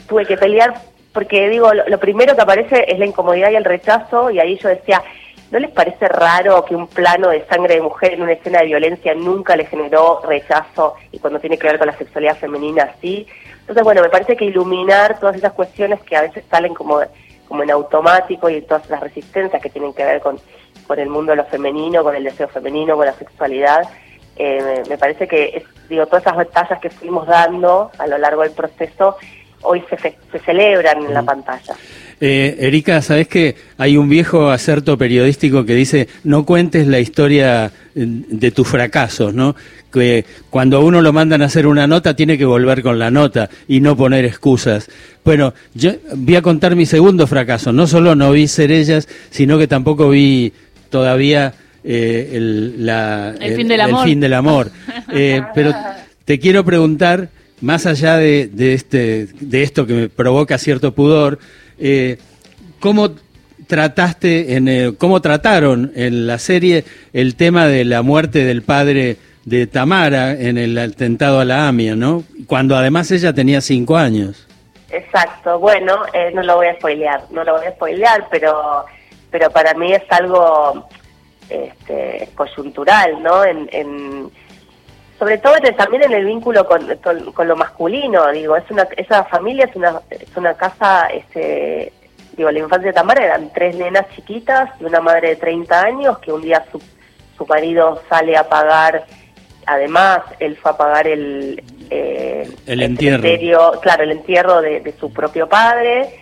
tuve 0.08 0.26
que 0.26 0.36
pelear, 0.36 0.74
porque 1.12 1.48
digo, 1.48 1.72
lo, 1.72 1.98
primero 1.98 2.34
que 2.34 2.42
aparece 2.42 2.84
es 2.88 2.98
la 2.98 3.06
incomodidad 3.06 3.50
y 3.50 3.56
el 3.56 3.64
rechazo, 3.64 4.30
y 4.30 4.38
ahí 4.38 4.56
yo 4.58 4.68
decía, 4.68 5.02
¿No 5.50 5.58
les 5.58 5.72
parece 5.72 6.06
raro 6.06 6.64
que 6.64 6.76
un 6.76 6.86
plano 6.86 7.30
de 7.30 7.44
sangre 7.46 7.74
de 7.74 7.80
mujer 7.80 8.14
en 8.14 8.22
una 8.22 8.34
escena 8.34 8.60
de 8.60 8.66
violencia 8.66 9.14
nunca 9.16 9.56
le 9.56 9.66
generó 9.66 10.20
rechazo 10.24 10.94
y 11.10 11.18
cuando 11.18 11.40
tiene 11.40 11.58
que 11.58 11.66
ver 11.66 11.76
con 11.76 11.88
la 11.88 11.98
sexualidad 11.98 12.36
femenina 12.36 12.94
sí? 13.00 13.26
Entonces, 13.58 13.82
bueno, 13.82 14.00
me 14.00 14.10
parece 14.10 14.36
que 14.36 14.44
iluminar 14.44 15.18
todas 15.18 15.34
esas 15.34 15.52
cuestiones 15.52 16.00
que 16.02 16.16
a 16.16 16.22
veces 16.22 16.44
salen 16.48 16.72
como, 16.72 17.00
como 17.50 17.64
en 17.64 17.72
automático 17.72 18.48
y 18.48 18.62
todas 18.62 18.88
las 18.88 19.00
resistencias 19.00 19.60
que 19.60 19.70
tienen 19.70 19.92
que 19.92 20.04
ver 20.04 20.20
con, 20.20 20.38
con 20.86 21.00
el 21.00 21.08
mundo 21.08 21.32
de 21.32 21.36
lo 21.36 21.44
femenino, 21.46 22.04
con 22.04 22.14
el 22.14 22.22
deseo 22.22 22.46
femenino, 22.46 22.94
con 22.94 23.06
la 23.06 23.12
sexualidad, 23.12 23.90
eh, 24.36 24.84
me, 24.88 24.96
parece 24.96 25.26
que, 25.26 25.64
digo, 25.88 26.06
todas 26.06 26.22
esas 26.22 26.36
batallas 26.36 26.78
que 26.78 26.90
fuimos 26.90 27.26
dando 27.26 27.90
a 27.98 28.06
lo 28.06 28.18
largo 28.18 28.42
del 28.42 28.52
proceso 28.52 29.16
hoy 29.62 29.82
se, 29.90 29.96
se 29.98 30.38
celebran 30.38 31.04
en 31.04 31.12
la 31.12 31.24
pantalla. 31.24 31.74
Eh, 32.20 32.56
Erika, 32.60 33.02
¿sabes 33.02 33.26
que 33.26 33.56
hay 33.78 33.96
un 33.96 34.08
viejo 34.08 34.50
acerto 34.50 34.96
periodístico 34.96 35.64
que 35.64 35.74
dice 35.74 36.06
no 36.22 36.46
cuentes 36.46 36.86
la 36.86 37.00
historia 37.00 37.66
eh, 37.66 37.70
de 37.94 38.50
tus 38.52 38.68
fracasos, 38.68 39.34
¿no? 39.34 39.56
Que 39.92 40.24
cuando 40.50 40.76
a 40.76 40.80
uno 40.80 41.02
lo 41.02 41.12
mandan 41.12 41.42
a 41.42 41.46
hacer 41.46 41.66
una 41.66 41.86
nota 41.86 42.14
tiene 42.14 42.38
que 42.38 42.44
volver 42.44 42.82
con 42.82 42.98
la 42.98 43.10
nota 43.10 43.50
y 43.66 43.80
no 43.80 43.96
poner 43.96 44.24
excusas. 44.24 44.88
Bueno, 45.24 45.54
yo 45.74 45.92
voy 46.14 46.36
a 46.36 46.42
contar 46.42 46.76
mi 46.76 46.86
segundo 46.86 47.26
fracaso. 47.26 47.72
No 47.72 47.86
solo 47.86 48.14
no 48.14 48.32
vi 48.32 48.46
ser 48.46 48.70
ellas, 48.70 49.08
sino 49.30 49.58
que 49.58 49.66
tampoco 49.66 50.08
vi 50.10 50.52
todavía 50.90 51.54
eh, 51.82 52.30
el, 52.34 52.88
el, 53.40 53.56
fin 53.56 53.68
del 53.68 53.80
amor. 53.80 54.04
fin 54.04 54.20
del 54.20 54.34
amor. 54.34 54.70
Eh, 55.12 55.42
pero 55.56 55.74
te 56.24 56.38
quiero 56.38 56.64
preguntar, 56.64 57.30
más 57.62 57.84
allá 57.86 58.16
de, 58.16 58.48
de, 58.52 58.74
este, 58.74 59.26
de 59.40 59.62
esto 59.64 59.84
que 59.84 59.94
me 59.94 60.08
provoca 60.08 60.56
cierto 60.56 60.94
pudor, 60.94 61.40
eh, 61.80 62.18
¿Cómo 62.80 63.10
trataste, 63.66 64.56
en 64.56 64.94
cómo 64.94 65.20
trataron 65.20 65.92
en 65.94 66.26
la 66.26 66.38
serie 66.38 66.84
el 67.12 67.34
tema 67.34 67.66
de 67.66 67.84
la 67.84 68.02
muerte 68.02 68.44
del 68.44 68.62
padre 68.62 69.18
de 69.50 69.66
Tamara 69.66 70.32
en 70.32 70.56
el 70.56 70.78
atentado 70.78 71.40
a 71.40 71.44
la 71.44 71.66
AMIA, 71.66 71.96
¿no? 71.96 72.22
Cuando 72.46 72.76
además 72.76 73.10
ella 73.10 73.32
tenía 73.32 73.60
cinco 73.60 73.96
años. 73.96 74.46
Exacto, 74.90 75.58
bueno, 75.58 76.02
eh, 76.12 76.30
no 76.32 76.42
lo 76.44 76.54
voy 76.54 76.68
a 76.68 76.74
spoilear, 76.76 77.24
no 77.30 77.42
lo 77.42 77.58
voy 77.58 77.66
a 77.66 77.72
spoilear, 77.72 78.28
pero, 78.30 78.84
pero 79.30 79.50
para 79.50 79.74
mí 79.74 79.92
es 79.92 80.04
algo 80.10 80.86
este, 81.48 82.28
coyuntural, 82.36 83.20
¿no? 83.20 83.44
En, 83.44 84.30
sobre 85.18 85.38
todo 85.38 85.54
también 85.76 86.04
en 86.04 86.12
el 86.12 86.26
vínculo 86.26 86.64
con, 86.64 86.86
con, 87.34 87.48
lo 87.48 87.56
masculino, 87.56 88.30
digo, 88.30 88.56
es 88.56 88.70
una, 88.70 88.86
esa 88.96 89.24
familia 89.24 89.66
es 89.66 89.74
una, 89.74 90.00
es 90.10 90.36
una 90.36 90.54
casa, 90.54 91.08
este, 91.08 91.92
digo, 92.36 92.52
la 92.52 92.58
infancia 92.60 92.88
de 92.88 92.94
Tamara 92.94 93.24
eran 93.24 93.52
tres 93.52 93.74
nenas 93.74 94.06
chiquitas 94.14 94.70
y 94.80 94.84
una 94.84 95.00
madre 95.00 95.30
de 95.30 95.36
30 95.36 95.82
años 95.82 96.18
que 96.20 96.32
un 96.32 96.40
día 96.40 96.64
su, 96.70 96.80
su 97.36 97.46
marido 97.46 98.00
sale 98.08 98.36
a 98.36 98.48
pagar, 98.48 99.04
además 99.70 100.22
él 100.38 100.56
fue 100.56 100.70
a 100.72 100.76
pagar 100.76 101.06
el, 101.06 101.62
eh, 101.90 102.50
el 102.66 102.82
entierro, 102.82 103.80
claro, 103.80 104.02
el 104.02 104.12
entierro 104.12 104.60
de, 104.60 104.80
de 104.80 104.92
su 104.92 105.12
propio 105.12 105.48
padre 105.48 106.20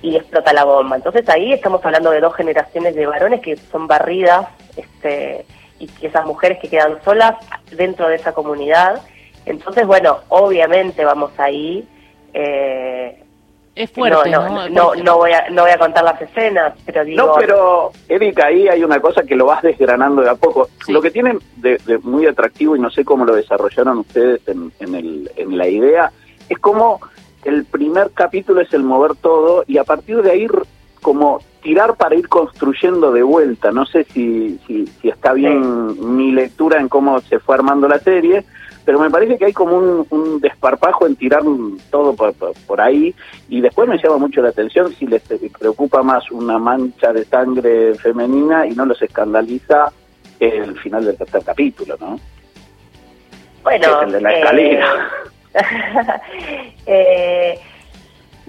y 0.00 0.16
explota 0.16 0.52
la 0.52 0.64
bomba. 0.64 0.96
Entonces 0.96 1.28
ahí 1.28 1.52
estamos 1.52 1.84
hablando 1.84 2.10
de 2.10 2.20
dos 2.20 2.34
generaciones 2.34 2.94
de 2.94 3.06
varones 3.06 3.40
que 3.40 3.56
son 3.56 3.86
barridas, 3.86 4.46
este, 4.76 5.44
y 5.78 5.88
esas 6.00 6.24
mujeres 6.24 6.58
que 6.60 6.68
quedan 6.68 7.02
solas 7.04 7.34
dentro 7.70 8.08
de 8.08 8.16
esa 8.16 8.32
comunidad. 8.32 9.02
Entonces, 9.44 9.86
bueno, 9.86 10.20
obviamente 10.28 11.04
vamos 11.04 11.32
ahí. 11.38 11.86
Eh, 12.32 13.22
es 13.74 13.90
fuerte, 13.90 14.30
no 14.30 14.68
no, 14.68 14.94
no, 14.94 15.16
voy 15.16 15.32
a, 15.32 15.48
no 15.50 15.62
voy 15.62 15.70
a 15.70 15.78
contar 15.78 16.04
las 16.04 16.20
escenas, 16.20 16.74
pero 16.84 17.04
digo... 17.04 17.26
No, 17.26 17.34
pero 17.38 17.90
Erika, 18.08 18.46
ahí 18.46 18.68
hay 18.68 18.84
una 18.84 19.00
cosa 19.00 19.22
que 19.22 19.34
lo 19.34 19.46
vas 19.46 19.62
desgranando 19.62 20.20
de 20.22 20.30
a 20.30 20.34
poco. 20.34 20.68
Lo 20.88 21.00
que 21.00 21.10
tienen 21.10 21.38
de, 21.56 21.78
muy 22.02 22.26
atractivo, 22.26 22.76
y 22.76 22.80
no 22.80 22.90
sé 22.90 23.04
cómo 23.04 23.24
lo 23.24 23.34
desarrollaron 23.34 23.98
ustedes 23.98 24.46
en, 24.46 24.72
en, 24.80 24.94
el, 24.94 25.30
en 25.36 25.56
la 25.56 25.68
idea, 25.68 26.12
es 26.48 26.58
como 26.58 27.00
el 27.44 27.64
primer 27.64 28.10
capítulo 28.12 28.60
es 28.60 28.72
el 28.72 28.82
mover 28.82 29.16
todo 29.16 29.64
y 29.66 29.78
a 29.78 29.84
partir 29.84 30.22
de 30.22 30.30
ahí 30.30 30.46
como 31.00 31.40
tirar 31.62 31.96
para 31.96 32.14
ir 32.14 32.28
construyendo 32.28 33.12
de 33.12 33.22
vuelta. 33.22 33.72
No 33.72 33.86
sé 33.86 34.04
si, 34.04 34.58
si, 34.66 34.88
está 35.02 35.32
bien 35.32 36.16
mi 36.16 36.32
lectura 36.32 36.80
en 36.80 36.88
cómo 36.88 37.20
se 37.20 37.38
fue 37.38 37.56
armando 37.56 37.88
la 37.88 37.98
serie, 37.98 38.44
pero 38.84 38.98
me 38.98 39.10
parece 39.10 39.38
que 39.38 39.46
hay 39.46 39.52
como 39.52 40.04
un, 40.08 40.40
desparpajo 40.40 41.06
en 41.06 41.16
tirar 41.16 41.42
todo 41.90 42.14
por, 42.14 42.80
ahí 42.80 43.14
y 43.48 43.60
después 43.60 43.88
me 43.88 43.98
llama 43.98 44.18
mucho 44.18 44.42
la 44.42 44.48
atención 44.48 44.92
si 44.94 45.06
les 45.06 45.22
preocupa 45.58 46.02
más 46.02 46.30
una 46.30 46.58
mancha 46.58 47.12
de 47.12 47.24
sangre 47.24 47.94
femenina 47.94 48.66
y 48.66 48.70
no 48.70 48.86
los 48.86 49.00
escandaliza 49.00 49.92
el 50.40 50.76
final 50.80 51.04
del 51.04 51.16
tercer 51.16 51.42
capítulo, 51.44 51.96
¿no? 52.00 52.18
Bueno, 53.62 54.02
el 54.02 54.12
de 54.12 54.20
la 54.20 54.32
escalera. 54.32 55.08
Eh, 55.54 56.80
eh 56.86 57.60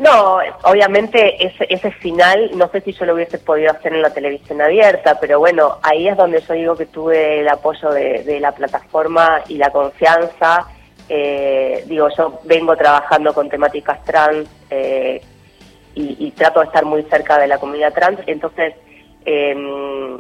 no, 0.03 0.39
obviamente 0.63 1.45
ese, 1.45 1.65
ese 1.69 1.89
final, 1.91 2.51
no 2.55 2.67
sé 2.67 2.81
si 2.81 2.91
yo 2.91 3.05
lo 3.05 3.13
hubiese 3.13 3.37
podido 3.37 3.71
hacer 3.71 3.93
en 3.93 4.01
la 4.01 4.13
televisión 4.13 4.61
abierta, 4.61 5.17
pero 5.17 5.39
bueno, 5.39 5.77
ahí 5.81 6.09
es 6.09 6.17
donde 6.17 6.41
yo 6.41 6.53
digo 6.53 6.75
que 6.75 6.87
tuve 6.87 7.39
el 7.39 7.47
apoyo 7.47 7.89
de, 7.89 8.37
la 8.41 8.51
plataforma 8.51 9.41
y 9.47 9.55
la 9.55 9.69
confianza. 9.69 10.67
Eh, 11.07 11.85
digo, 11.87 12.09
yo 12.17 12.41
vengo 12.43 12.75
trabajando 12.75 13.33
con 13.33 13.47
temáticas 13.49 14.03
trans 14.03 14.49
eh, 14.69 15.21
y, 15.95 16.31
trato 16.31 16.59
de 16.59 16.65
estar 16.65 16.83
muy 16.83 17.03
cerca 17.03 17.37
de 17.37 17.47
la 17.47 17.57
comunidad 17.57 17.93
trans, 17.93 18.19
entonces 18.25 18.73
em, 19.23 20.19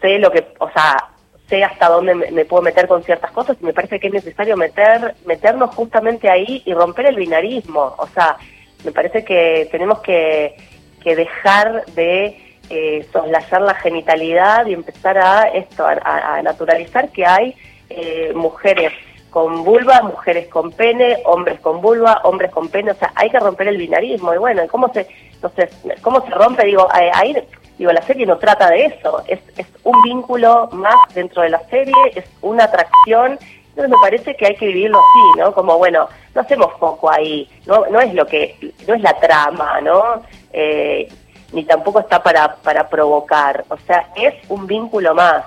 sé 0.00 0.18
lo 0.20 0.30
que, 0.30 0.46
o 0.60 0.70
sea, 0.70 1.08
sé 1.48 1.64
hasta 1.64 1.88
dónde 1.88 2.14
me, 2.14 2.30
me, 2.30 2.44
puedo 2.44 2.62
meter 2.62 2.86
con 2.86 3.02
ciertas 3.02 3.32
cosas. 3.32 3.56
Y 3.60 3.64
me 3.64 3.72
parece 3.72 3.98
que 3.98 4.06
es 4.06 4.12
necesario 4.12 4.56
meter 4.56 5.16
meternos 5.26 5.74
justamente 5.74 6.30
ahí 6.30 6.62
y 6.64 6.72
romper 6.72 7.06
el 7.06 7.16
binarismo, 7.16 7.96
o 7.98 8.06
sea, 8.14 8.36
me 8.84 8.92
parece 8.92 9.24
que 9.24 9.68
tenemos 9.70 10.00
que, 10.00 10.56
dejar 11.04 11.84
de 11.94 12.56
eh, 12.70 13.06
soslayar 13.12 13.60
la 13.60 13.74
genitalidad 13.74 14.64
y 14.64 14.72
empezar 14.72 15.18
a 15.18 15.48
esto, 15.48 15.84
a, 15.86 16.40
naturalizar 16.42 17.10
que 17.10 17.26
hay 17.26 17.54
eh, 17.90 18.32
mujeres 18.34 18.90
con 19.28 19.64
vulva, 19.64 20.00
mujeres 20.00 20.48
con 20.48 20.72
pene, 20.72 21.18
hombres 21.26 21.60
con 21.60 21.82
vulva, 21.82 22.20
hombres 22.24 22.50
con 22.50 22.68
pene, 22.68 22.92
o 22.92 22.94
sea, 22.94 23.12
hay 23.16 23.28
que 23.28 23.38
romper 23.38 23.68
el 23.68 23.76
binarismo. 23.76 24.32
Y 24.32 24.38
bueno, 24.38 24.62
¿cómo 24.70 24.90
se, 24.94 25.06
entonces, 25.34 25.70
cómo 26.00 26.24
se 26.24 26.30
rompe? 26.30 26.64
Digo, 26.64 26.88
ahí, 26.90 27.36
digo, 27.76 27.92
la 27.92 28.00
serie 28.02 28.24
no 28.24 28.38
trata 28.38 28.70
de 28.70 28.86
eso, 28.86 29.22
es, 29.26 29.40
es 29.58 29.66
un 29.82 30.00
vínculo 30.02 30.70
más 30.72 30.94
dentro 31.14 31.42
de 31.42 31.50
la 31.50 31.60
serie, 31.68 31.94
es 32.14 32.24
una 32.40 32.64
atracción 32.64 33.38
entonces 33.74 33.90
me 33.90 34.02
parece 34.02 34.36
que 34.36 34.46
hay 34.46 34.54
que 34.54 34.68
vivirlo 34.68 34.98
así, 34.98 35.40
¿no? 35.40 35.52
Como, 35.52 35.76
bueno, 35.78 36.08
no 36.32 36.40
hacemos 36.40 36.72
foco 36.78 37.10
ahí, 37.10 37.48
no, 37.66 37.86
no 37.90 38.00
es 38.00 38.14
lo 38.14 38.24
que, 38.24 38.56
no 38.86 38.94
es 38.94 39.02
la 39.02 39.18
trama, 39.18 39.80
¿no? 39.80 40.22
Eh, 40.52 41.08
ni 41.52 41.64
tampoco 41.64 41.98
está 41.98 42.22
para, 42.22 42.54
para 42.56 42.88
provocar, 42.88 43.64
o 43.68 43.76
sea, 43.78 44.08
es 44.14 44.34
un 44.48 44.68
vínculo 44.68 45.12
más. 45.12 45.44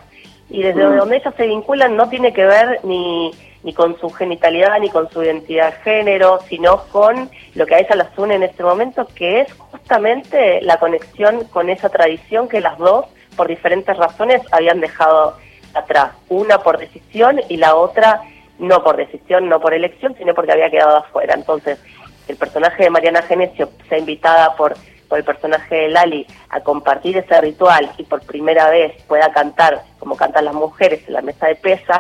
Y 0.50 0.62
desde 0.62 0.86
mm. 0.86 0.98
donde 0.98 1.18
ellos 1.18 1.34
se 1.38 1.48
vinculan 1.48 1.96
no 1.96 2.10
tiene 2.10 2.34
que 2.34 2.46
ver 2.46 2.82
ni, 2.84 3.32
ni 3.64 3.74
con 3.74 3.98
su 3.98 4.10
genitalidad, 4.10 4.78
ni 4.82 4.90
con 4.90 5.10
su 5.10 5.24
identidad 5.24 5.72
de 5.72 5.80
género, 5.84 6.40
sino 6.50 6.84
con 6.92 7.30
lo 7.56 7.66
que 7.66 7.76
a 7.76 7.80
ellas 7.80 7.96
las 7.96 8.18
une 8.18 8.36
en 8.36 8.44
este 8.44 8.62
momento, 8.62 9.08
que 9.08 9.40
es 9.40 9.54
justamente 9.54 10.60
la 10.64 10.80
conexión 10.80 11.46
con 11.46 11.70
esa 11.70 11.88
tradición 11.88 12.50
que 12.50 12.60
las 12.60 12.78
dos, 12.78 13.06
por 13.38 13.48
diferentes 13.48 13.96
razones, 13.96 14.42
habían 14.52 14.82
dejado 14.82 15.38
atrás, 15.78 16.12
una 16.30 16.60
por 16.60 16.78
decisión 16.78 17.42
y 17.50 17.58
la 17.58 17.76
otra 17.76 18.22
no 18.60 18.84
por 18.84 18.98
decisión, 18.98 19.50
no 19.50 19.60
por 19.60 19.74
elección, 19.74 20.16
sino 20.18 20.34
porque 20.34 20.52
había 20.52 20.70
quedado 20.70 20.98
afuera. 20.98 21.36
Entonces, 21.36 21.80
el 22.28 22.36
personaje 22.38 22.84
de 22.84 22.90
Mariana 22.90 23.22
Genesio 23.22 23.70
sea 23.88 23.98
invitada 23.98 24.56
por, 24.56 24.76
por 25.08 25.18
el 25.20 25.24
personaje 25.24 25.76
de 25.76 25.90
Lali 25.90 26.26
a 26.50 26.62
compartir 26.62 27.18
ese 27.18 27.40
ritual 27.40 27.92
y 27.98 28.04
por 28.04 28.22
primera 28.22 28.70
vez 28.70 29.02
pueda 29.04 29.32
cantar 29.32 29.84
como 30.00 30.16
cantan 30.16 30.46
las 30.46 30.54
mujeres 30.54 31.02
en 31.08 31.14
la 31.14 31.22
mesa 31.22 31.48
de 31.48 31.56
pesas, 31.56 32.00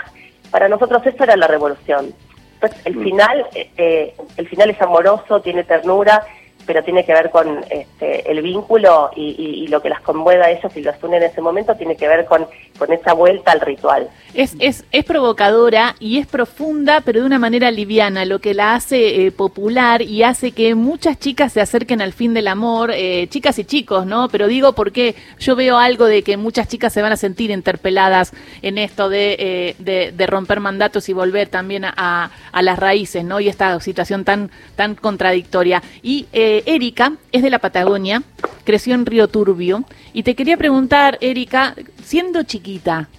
para 0.52 0.68
nosotros 0.68 1.06
eso 1.06 1.24
era 1.24 1.36
la 1.36 1.48
revolución. 1.48 2.14
Entonces, 2.56 2.86
el 2.86 2.96
mm. 2.96 3.04
final, 3.04 3.48
eh, 3.54 3.70
eh, 3.78 4.16
el 4.38 4.48
final 4.48 4.70
es 4.70 4.82
amoroso, 4.82 5.42
tiene 5.42 5.64
ternura, 5.64 6.26
pero 6.68 6.84
tiene 6.84 7.06
que 7.06 7.14
ver 7.14 7.32
con 7.32 7.66
este, 7.70 8.30
el 8.30 8.42
vínculo 8.42 9.10
y, 9.16 9.66
lo 9.68 9.82
que 9.82 9.90
las 9.90 10.02
conmueve 10.02 10.44
a 10.44 10.52
ellos 10.52 10.72
y 10.76 10.82
los 10.82 10.96
une 11.04 11.18
en 11.18 11.24
ese 11.24 11.42
momento 11.42 11.76
tiene 11.76 11.96
que 11.96 12.08
ver 12.08 12.26
con, 12.26 12.46
con 12.78 12.94
esa 12.94 13.14
vuelta 13.14 13.52
al 13.52 13.60
ritual. 13.60 14.10
Es, 14.34 14.56
es, 14.60 14.86
es 14.92 15.04
provocadora 15.04 15.96
y 16.00 16.20
es 16.20 16.28
profunda, 16.28 17.02
pero 17.02 17.22
de 17.22 17.26
una 17.26 17.40
manera 17.40 17.72
liviana, 17.72 18.24
lo 18.26 18.40
que 18.40 18.54
la 18.54 18.76
hace 18.76 19.26
eh, 19.26 19.32
popular 19.32 20.02
y 20.02 20.24
hace 20.24 20.52
que 20.52 20.76
muchas 20.76 21.20
chicas 21.20 21.54
se 21.54 21.62
acerquen 21.62 22.02
al 22.02 22.14
fin 22.14 22.34
del 22.34 22.48
amor, 22.48 22.92
eh, 22.94 23.28
chicas 23.30 23.60
y 23.60 23.66
chicos, 23.66 24.06
¿no? 24.06 24.30
Pero 24.30 24.48
digo 24.48 24.74
porque 24.74 25.16
yo 25.40 25.56
veo 25.56 25.78
algo 25.78 26.06
de 26.06 26.24
que 26.24 26.38
muchas 26.38 26.68
chicas 26.68 26.94
se 26.94 27.02
van 27.02 27.12
a 27.12 27.18
sentir 27.18 27.52
interpeladas 27.52 28.34
en 28.62 28.78
esto 28.78 29.10
de, 29.10 29.36
eh, 29.40 30.12
de, 30.14 30.28
romper 30.28 30.60
mandatos 30.60 31.08
y 31.08 31.14
volver 31.14 31.48
también 31.48 31.86
a, 31.86 32.32
a, 32.52 32.62
las 32.62 32.78
raíces, 32.80 33.24
¿no? 33.24 33.40
Y 33.40 33.48
esta 33.48 33.80
situación 33.80 34.26
tan, 34.26 34.52
tan 34.76 34.96
contradictoria. 34.96 35.82
Y 36.02 36.28
eh, 36.34 36.57
Erika 36.66 37.14
es 37.32 37.42
de 37.44 37.50
la 37.50 37.60
Patagonia, 37.60 38.24
creció 38.64 38.96
en 38.96 39.06
Río 39.06 39.28
Turbio, 39.28 39.84
y 40.14 40.24
te 40.24 40.36
quería 40.36 40.58
preguntar, 40.58 41.18
Erika, 41.22 41.76
siendo 42.04 42.44
chiquita, 42.44 43.10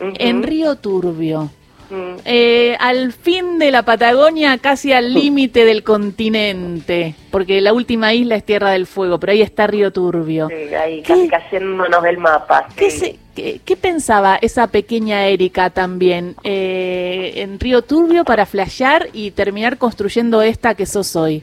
en 0.00 0.42
Río 0.42 0.76
Turbio, 0.76 1.50
mm. 1.90 2.20
eh, 2.24 2.76
al 2.80 3.12
fin 3.12 3.58
de 3.58 3.70
la 3.70 3.84
Patagonia, 3.84 4.58
casi 4.58 4.92
al 4.92 5.14
límite 5.14 5.64
del 5.64 5.82
continente, 5.82 7.14
porque 7.30 7.60
la 7.60 7.72
última 7.72 8.12
isla 8.14 8.36
es 8.36 8.44
Tierra 8.44 8.70
del 8.70 8.86
Fuego, 8.86 9.18
pero 9.20 9.32
ahí 9.32 9.42
está 9.42 9.66
Río 9.66 9.92
Turbio. 9.92 10.48
Sí, 10.48 10.74
ahí 10.74 11.02
casi, 11.02 11.28
casi 11.28 11.56
del 11.56 12.18
mapa. 12.18 12.66
¿Qué, 13.34 13.76
pensaba 13.80 14.38
esa 14.42 14.66
pequeña 14.66 15.26
Erika 15.26 15.70
también 15.70 16.36
eh, 16.44 17.32
en 17.36 17.58
Río 17.58 17.82
Turbio 17.82 18.24
para 18.24 18.44
flashear 18.44 19.08
y 19.12 19.30
terminar 19.30 19.78
construyendo 19.78 20.42
esta 20.42 20.74
que 20.74 20.84
sos 20.84 21.16
hoy? 21.16 21.42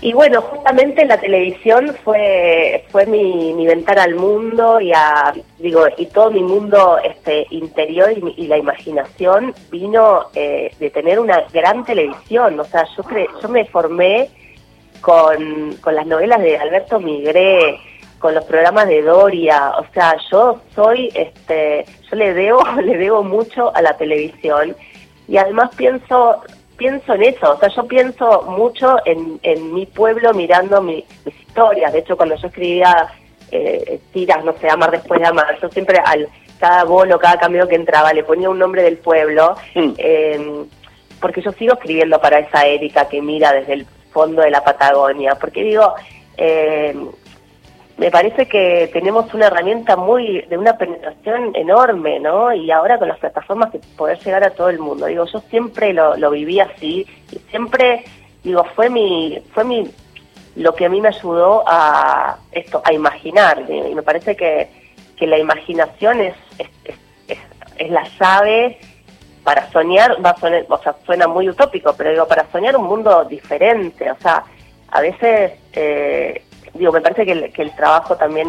Y 0.00 0.12
bueno, 0.12 0.40
justamente 0.42 1.04
la 1.06 1.18
televisión 1.18 1.94
fue 2.04 2.84
fue 2.90 3.04
mi, 3.06 3.52
mi 3.52 3.66
ventana 3.66 4.04
al 4.04 4.14
mundo 4.14 4.80
y 4.80 4.92
a 4.92 5.34
digo 5.58 5.86
y 5.96 6.06
todo 6.06 6.30
mi 6.30 6.42
mundo 6.42 6.98
este 7.02 7.46
interior 7.50 8.12
y, 8.12 8.46
la 8.46 8.58
imaginación 8.58 9.54
vino 9.70 10.26
eh, 10.34 10.72
de 10.78 10.90
tener 10.90 11.18
una 11.18 11.42
gran 11.52 11.84
televisión. 11.84 12.60
O 12.60 12.64
sea, 12.64 12.84
yo 12.96 13.02
yo 13.42 13.48
me 13.48 13.64
formé 13.64 14.30
con, 15.00 15.74
con 15.80 15.96
las 15.96 16.06
novelas 16.06 16.40
de 16.42 16.56
Alberto 16.58 17.00
Migré, 17.00 17.80
con 18.20 18.34
los 18.34 18.44
programas 18.44 18.86
de 18.86 19.02
Doria. 19.02 19.72
O 19.78 19.86
sea, 19.92 20.16
yo 20.30 20.60
soy 20.76 21.10
este 21.14 21.84
yo 22.08 22.16
le 22.16 22.34
debo 22.34 22.62
le 22.84 22.96
debo 22.96 23.24
mucho 23.24 23.74
a 23.74 23.82
la 23.82 23.96
televisión 23.96 24.76
y 25.26 25.38
además 25.38 25.74
pienso 25.76 26.40
pienso 26.78 27.12
en 27.14 27.24
eso, 27.24 27.52
o 27.52 27.58
sea, 27.58 27.68
yo 27.68 27.86
pienso 27.86 28.42
mucho 28.42 28.96
en, 29.04 29.38
en 29.42 29.74
mi 29.74 29.84
pueblo 29.84 30.32
mirando 30.32 30.80
mis 30.80 31.04
historias. 31.26 31.92
De 31.92 31.98
hecho, 31.98 32.16
cuando 32.16 32.36
yo 32.36 32.46
escribía 32.46 33.08
eh, 33.50 34.00
tiras, 34.12 34.44
no 34.44 34.54
sé, 34.54 34.70
Amar 34.70 34.92
después 34.92 35.20
de 35.20 35.26
Amar, 35.26 35.58
yo 35.60 35.68
siempre 35.68 35.98
al 36.02 36.28
cada 36.58 36.84
bono, 36.84 37.18
cada 37.18 37.38
cambio 37.38 37.68
que 37.68 37.76
entraba, 37.76 38.12
le 38.12 38.24
ponía 38.24 38.50
un 38.50 38.58
nombre 38.58 38.82
del 38.82 38.98
pueblo, 38.98 39.54
em, 39.74 40.66
porque 41.20 41.40
yo 41.40 41.52
sigo 41.52 41.74
escribiendo 41.74 42.20
para 42.20 42.40
esa 42.40 42.66
Erika 42.66 43.08
que 43.08 43.22
mira 43.22 43.52
desde 43.52 43.74
el 43.74 43.86
fondo 44.10 44.42
de 44.42 44.50
la 44.50 44.64
Patagonia, 44.64 45.36
porque 45.36 45.62
digo, 45.62 45.94
eh, 46.36 46.96
me 47.98 48.12
parece 48.12 48.46
que 48.46 48.88
tenemos 48.92 49.32
una 49.34 49.48
herramienta 49.48 49.96
muy 49.96 50.42
de 50.42 50.56
una 50.56 50.78
penetración 50.78 51.54
enorme, 51.56 52.20
¿no? 52.20 52.54
Y 52.54 52.70
ahora 52.70 52.96
con 52.96 53.08
las 53.08 53.18
plataformas 53.18 53.72
que 53.72 53.80
poder 53.96 54.18
llegar 54.20 54.44
a 54.44 54.50
todo 54.50 54.68
el 54.68 54.78
mundo. 54.78 55.06
Digo, 55.06 55.24
yo 55.26 55.40
siempre 55.50 55.92
lo, 55.92 56.16
lo 56.16 56.30
viví 56.30 56.60
así 56.60 57.04
y 57.32 57.38
siempre, 57.50 58.04
digo, 58.44 58.64
fue 58.76 58.88
mi, 58.88 59.42
fue 59.52 59.64
mi, 59.64 59.90
lo 60.54 60.76
que 60.76 60.86
a 60.86 60.88
mí 60.88 61.00
me 61.00 61.08
ayudó 61.08 61.64
a 61.66 62.38
esto, 62.52 62.80
a 62.84 62.92
imaginar. 62.92 63.64
Y 63.68 63.94
me 63.94 64.02
parece 64.04 64.36
que, 64.36 64.68
que 65.16 65.26
la 65.26 65.38
imaginación 65.38 66.20
es, 66.20 66.34
es, 66.56 66.68
es, 67.26 67.90
la 67.90 68.04
llave 68.20 68.78
para 69.42 69.70
soñar, 69.72 70.24
va 70.24 70.30
a 70.30 70.64
o 70.68 70.82
sea, 70.82 70.94
suena 71.04 71.26
muy 71.26 71.48
utópico, 71.48 71.94
pero 71.96 72.10
digo, 72.10 72.28
para 72.28 72.48
soñar 72.52 72.76
un 72.76 72.84
mundo 72.84 73.24
diferente, 73.24 74.08
o 74.10 74.16
sea, 74.20 74.44
a 74.90 75.00
veces 75.00 75.52
eh, 75.72 76.42
digo, 76.74 76.92
me 76.92 77.00
parece 77.00 77.24
que 77.24 77.32
el, 77.32 77.52
que 77.52 77.62
el 77.62 77.74
trabajo 77.74 78.16
también, 78.16 78.48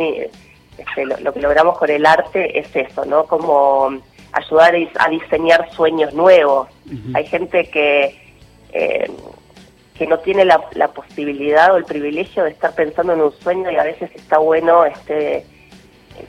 este, 0.77 1.05
lo, 1.05 1.33
que 1.33 1.41
logramos 1.41 1.77
con 1.77 1.89
el 1.89 2.05
arte 2.05 2.57
es 2.59 2.75
eso, 2.75 3.05
¿no? 3.05 3.25
Como 3.25 3.99
ayudar 4.31 4.75
a 4.99 5.09
diseñar 5.09 5.71
sueños 5.73 6.13
nuevos. 6.13 6.67
Hay 7.13 7.25
gente 7.25 7.69
que, 7.69 8.15
eh, 8.71 9.11
que 9.97 10.07
no 10.07 10.19
tiene 10.19 10.45
la, 10.45 10.59
posibilidad 10.93 11.73
o 11.73 11.77
el 11.77 11.85
privilegio 11.85 12.43
de 12.43 12.51
estar 12.51 12.73
pensando 12.73 13.13
en 13.13 13.21
un 13.21 13.31
sueño 13.31 13.71
y 13.71 13.75
a 13.75 13.83
veces 13.83 14.09
está 14.15 14.37
bueno 14.37 14.85
este 14.85 15.45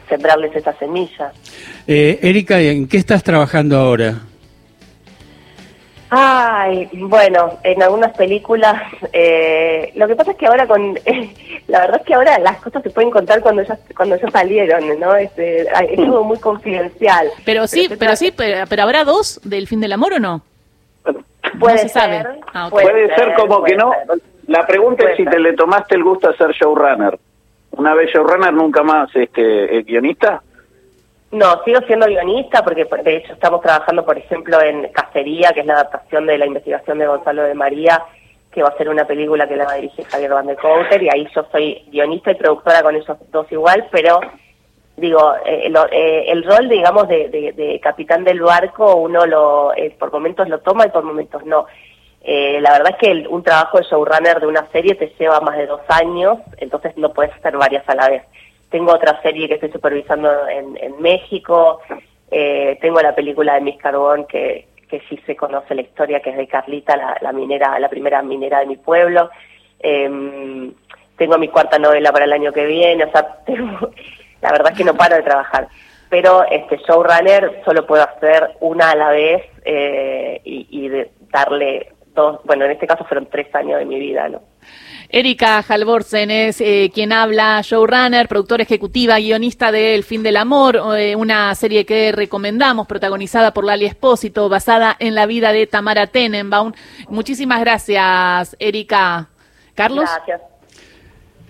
sembrarles 0.09 0.54
esa 0.54 0.73
semilla. 0.75 1.32
Eh, 1.87 2.18
Erika, 2.23 2.61
¿en 2.61 2.87
qué 2.87 2.97
estás 2.97 3.23
trabajando 3.23 3.76
ahora? 3.76 4.20
Ay, 6.11 6.88
bueno, 6.92 7.59
en 7.62 7.83
algunas 7.83 8.16
películas, 8.16 8.83
eh, 9.12 9.92
lo 9.94 10.09
que 10.09 10.16
pasa 10.16 10.33
es 10.33 10.37
que 10.37 10.46
ahora 10.46 10.66
con, 10.66 10.98
la 11.70 11.80
verdad 11.80 12.00
es 12.00 12.06
que 12.06 12.14
ahora 12.14 12.38
las 12.40 12.61
cosas 12.61 12.83
se 12.83 12.90
pueden 12.90 13.11
contar 13.11 13.40
cuando 13.40 13.62
ya, 13.62 13.78
cuando 13.96 14.16
ya 14.16 14.28
salieron, 14.30 14.98
¿no? 14.98 15.14
Este, 15.14 15.62
es, 15.62 15.68
algo 15.98 16.24
muy 16.24 16.38
confidencial. 16.38 17.28
Pero 17.44 17.66
sí, 17.68 17.88
pero, 17.98 18.16
sí, 18.16 18.33
pero, 18.37 18.83
¿habrá 18.83 19.04
dos 19.04 19.40
del 19.44 19.68
fin 19.68 19.80
del 19.80 19.92
amor 19.92 20.14
o 20.14 20.18
no? 20.18 20.42
Puede 21.59 21.88
ser. 21.88 22.26
Ah, 22.52 22.68
puede, 22.70 23.14
ser, 23.14 23.35
como 23.35 23.62
que 23.62 23.76
no. 23.76 23.92
La 24.48 24.66
pregunta 24.66 25.09
es 25.11 25.16
si 25.16 25.24
te 25.24 25.38
le 25.38 25.52
tomaste 25.52 25.94
el 25.94 26.02
gusto 26.02 26.28
a 26.28 26.37
ser 26.37 26.50
showrunner. 26.52 27.18
Una 27.72 27.94
vez 27.94 28.11
showrunner, 28.12 28.52
nunca 28.52 28.83
más 28.83 29.09
este, 29.14 29.83
guionista. 29.83 30.42
No, 31.30 31.62
sigo 31.64 31.80
siendo 31.87 32.06
guionista 32.06 32.64
porque 32.64 32.85
de 33.04 33.16
hecho 33.16 33.35
estamos 33.35 33.61
trabajando, 33.61 34.04
por 34.04 34.18
ejemplo, 34.18 34.61
en 34.61 34.88
Cacería, 34.88 35.52
que 35.52 35.61
es 35.61 35.66
la 35.66 35.74
adaptación 35.74 36.26
de 36.26 36.37
la 36.37 36.46
investigación 36.46 36.98
de 36.98 37.06
Gonzalo 37.06 37.44
de 37.44 37.54
María, 37.54 38.02
que 38.50 38.62
va 38.62 38.68
a 38.68 38.76
ser 38.76 38.88
una 38.88 39.04
película 39.04 39.46
que 39.46 39.56
la 39.56 39.64
va 39.64 39.72
a 39.72 39.76
dirigir 39.76 40.04
Javier 40.06 40.32
Van 40.32 40.46
de 40.46 40.56
Couter, 40.56 41.02
y 41.02 41.08
ahí 41.08 41.28
yo 41.34 41.44
soy 41.52 41.84
guionista 41.88 42.32
y 42.32 42.34
productora 42.34 42.82
con 42.82 42.96
ellos 42.96 43.16
dos 43.30 43.50
igual, 43.52 43.86
pero 43.90 44.20
digo, 44.96 45.34
eh, 45.46 45.72
eh, 45.92 46.24
el 46.28 46.44
rol, 46.44 46.68
digamos, 46.68 47.08
de, 47.08 47.80
capitán 47.82 48.24
del 48.24 48.40
barco, 48.40 48.96
uno 48.96 49.24
lo 49.26 49.74
eh, 49.74 49.94
por 49.98 50.12
momentos 50.12 50.48
lo 50.48 50.58
toma 50.58 50.86
y 50.86 50.90
por 50.90 51.04
momentos 51.04 51.44
no. 51.46 51.66
la 52.24 52.72
verdad 52.72 52.90
es 52.90 52.96
que 52.96 53.28
un 53.28 53.42
trabajo 53.42 53.78
de 53.78 53.84
showrunner 53.84 54.40
de 54.40 54.46
una 54.46 54.66
serie 54.72 54.94
te 54.94 55.12
lleva 55.18 55.40
más 55.40 55.56
de 55.56 55.66
dos 55.66 55.80
años, 55.88 56.38
entonces 56.58 56.96
no 56.96 57.12
puedes 57.12 57.32
hacer 57.34 57.56
varias 57.56 57.88
a 57.88 57.94
la 57.94 58.08
vez. 58.08 58.22
Tengo 58.68 58.92
otra 58.92 59.20
serie 59.22 59.48
que 59.48 59.54
estoy 59.54 59.72
supervisando 59.72 60.48
en, 60.48 60.76
en 60.76 61.00
México. 61.00 61.80
Eh, 62.30 62.78
tengo 62.80 63.00
la 63.00 63.14
película 63.14 63.54
de 63.54 63.60
Miss 63.60 63.78
Carbón 63.78 64.24
que, 64.26 64.66
que 64.90 65.00
sí 65.09 65.18
se 65.24 65.37
conoce 65.37 65.74
la 65.74 65.83
historia, 65.83 66.20
que 66.20 66.31
es 66.31 66.37
de 66.37 66.48
Carlita, 66.48 66.96
la, 67.20 67.33
minera, 67.33 67.79
la 67.79 67.88
primera 67.88 68.22
minera 68.22 68.61
de 68.61 68.66
mi 68.66 68.76
pueblo. 68.76 69.31
Eh, 69.79 70.72
tengo 71.20 71.37
mi 71.37 71.48
cuarta 71.48 71.79
novela 71.79 72.12
para 72.12 72.24
el 72.24 72.33
año 72.33 72.50
que 72.50 72.64
viene, 72.64 73.05
o 73.05 73.11
sea, 73.11 73.37
la 74.40 74.53
verdad 74.53 74.72
es 74.72 74.79
que 74.79 74.85
no 74.85 74.94
paro 74.94 75.16
de 75.16 75.22
trabajar. 75.22 75.68
Pero 76.09 76.44
este 76.50 76.79
showrunner 76.79 77.61
solo 77.64 77.87
puedo 77.87 78.03
hacer 78.03 78.57
una 78.61 78.90
a 78.90 78.96
la 78.96 79.11
vez 79.11 79.42
eh, 79.64 80.40
y, 80.44 80.90
darle 81.31 81.92
dos, 82.14 82.40
bueno, 82.44 82.64
en 82.64 82.73
este 82.73 82.87
caso 82.87 83.05
fueron 83.05 83.27
tres 83.31 83.55
años 83.55 83.79
de 83.79 83.85
mi 83.85 83.99
vida, 83.99 84.29
¿no? 84.29 84.40
Erika 85.12 85.64
Halvorsen 85.68 86.31
es 86.31 86.61
eh, 86.61 86.90
quien 86.94 87.12
habla, 87.12 87.61
showrunner, 87.64 88.29
productora 88.29 88.62
ejecutiva, 88.62 89.18
guionista 89.18 89.73
de 89.73 89.96
El 89.96 90.05
fin 90.05 90.23
del 90.23 90.37
amor, 90.37 90.81
eh, 90.96 91.16
una 91.16 91.53
serie 91.57 91.85
que 91.85 92.12
recomendamos, 92.12 92.87
protagonizada 92.87 93.53
por 93.53 93.64
Lali 93.64 93.87
Espósito, 93.87 94.49
basada 94.49 94.94
en 95.01 95.16
la 95.16 95.27
vida 95.27 95.53
de 95.53 95.66
Tamara 95.66 96.07
Tenenbaum. 96.07 96.73
Muchísimas 97.09 97.59
gracias, 97.61 98.57
Erika. 98.61 99.29
Carlos. 99.75 100.09
Gracias. 100.14 100.42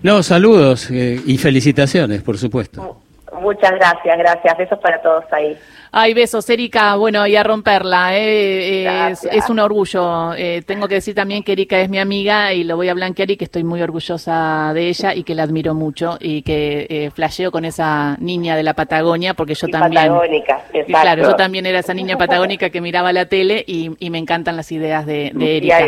No, 0.02 0.22
saludos 0.22 0.90
eh, 0.90 1.20
y 1.26 1.36
felicitaciones, 1.36 2.22
por 2.22 2.38
supuesto. 2.38 3.02
Muchas 3.40 3.72
gracias, 3.72 4.18
gracias. 4.18 4.56
Besos 4.56 4.78
para 4.78 5.02
todos 5.02 5.24
ahí. 5.32 5.56
Ay, 5.92 6.14
besos, 6.14 6.48
Erika. 6.48 6.94
Bueno, 6.94 7.26
y 7.26 7.34
a 7.34 7.42
romperla. 7.42 8.16
Eh, 8.16 9.10
es, 9.10 9.50
un 9.50 9.58
orgullo. 9.58 10.34
Eh, 10.34 10.62
tengo 10.64 10.86
que 10.86 10.94
decir 10.94 11.14
también 11.14 11.42
que 11.42 11.52
Erika 11.52 11.80
es 11.80 11.88
mi 11.88 11.98
amiga 11.98 12.52
y 12.52 12.62
lo 12.62 12.76
voy 12.76 12.88
a 12.88 12.94
blanquear 12.94 13.30
y 13.30 13.36
que 13.36 13.44
estoy 13.44 13.64
muy 13.64 13.82
orgullosa 13.82 14.72
de 14.72 14.88
ella 14.88 15.14
y 15.14 15.24
que 15.24 15.34
la 15.34 15.42
admiro 15.42 15.74
mucho 15.74 16.16
y 16.20 16.42
que 16.42 16.86
eh, 16.88 17.10
flasheo 17.10 17.50
con 17.50 17.64
esa 17.64 18.16
niña 18.20 18.54
de 18.54 18.62
la 18.62 18.74
Patagonia 18.74 19.34
porque 19.34 19.54
yo 19.54 19.66
también. 19.66 20.08
Patagónica, 20.08 20.62
exacto. 20.72 21.00
Claro, 21.02 21.22
yo 21.24 21.36
también 21.36 21.66
era 21.66 21.80
esa 21.80 21.94
niña 21.94 22.16
patagónica 22.16 22.70
que 22.70 22.80
miraba 22.80 23.12
la 23.12 23.26
tele 23.26 23.64
y, 23.66 23.90
me 24.10 24.18
encantan 24.18 24.56
las 24.56 24.70
ideas 24.72 25.06
de, 25.06 25.28
Erika. 25.28 25.80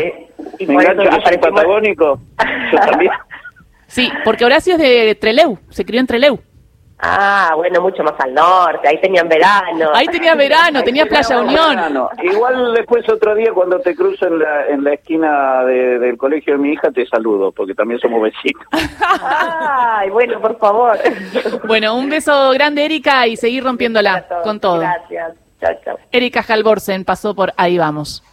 Y, 0.59 0.65
me 0.65 0.75
encanta 0.75 1.03
patagónico. 1.39 2.19
Yo 2.71 2.79
también. 2.79 3.11
Sí, 3.85 4.11
porque 4.25 4.43
Horacio 4.43 4.73
es 4.73 4.79
de 4.79 5.13
Treleu, 5.13 5.59
se 5.69 5.85
crió 5.85 5.99
en 5.99 6.07
Treleu. 6.07 6.39
Ah, 7.05 7.51
bueno, 7.57 7.81
mucho 7.81 8.01
más 8.01 8.13
al 8.19 8.33
norte, 8.33 8.87
ahí 8.87 8.97
tenían 9.01 9.27
verano. 9.27 9.89
Ahí 9.93 10.07
tenía 10.07 10.35
verano, 10.35 10.81
tenía 10.83 11.05
Playa 11.05 11.41
Unión. 11.41 12.07
Igual 12.23 12.73
después 12.73 13.07
otro 13.09 13.35
día 13.35 13.51
cuando 13.53 13.77
te 13.79 13.93
cruzo 13.93 14.25
en 14.27 14.39
la, 14.39 14.67
en 14.67 14.83
la 14.85 14.93
esquina 14.93 15.65
del 15.65 16.17
colegio 16.17 16.53
de 16.53 16.59
mi 16.59 16.71
hija 16.71 16.91
te 16.91 17.05
saludo, 17.05 17.51
porque 17.51 17.73
también 17.73 17.99
somos 17.99 18.21
vecinos. 18.21 18.63
Ay, 19.21 20.09
bueno, 20.11 20.39
por 20.39 20.57
favor. 20.57 20.97
Bueno, 21.67 21.95
un 21.97 22.09
beso 22.09 22.51
grande 22.51 22.85
Erika 22.85 23.27
y 23.27 23.35
seguir 23.35 23.65
rompiéndola 23.65 24.25
con 24.43 24.61
todo. 24.61 24.79
Gracias, 24.79 25.33
chao, 25.59 25.73
chao. 25.83 25.99
Erika 26.09 26.41
Halvorsen 26.47 27.03
pasó 27.03 27.35
por 27.35 27.51
Ahí 27.57 27.77
Vamos. 27.77 28.23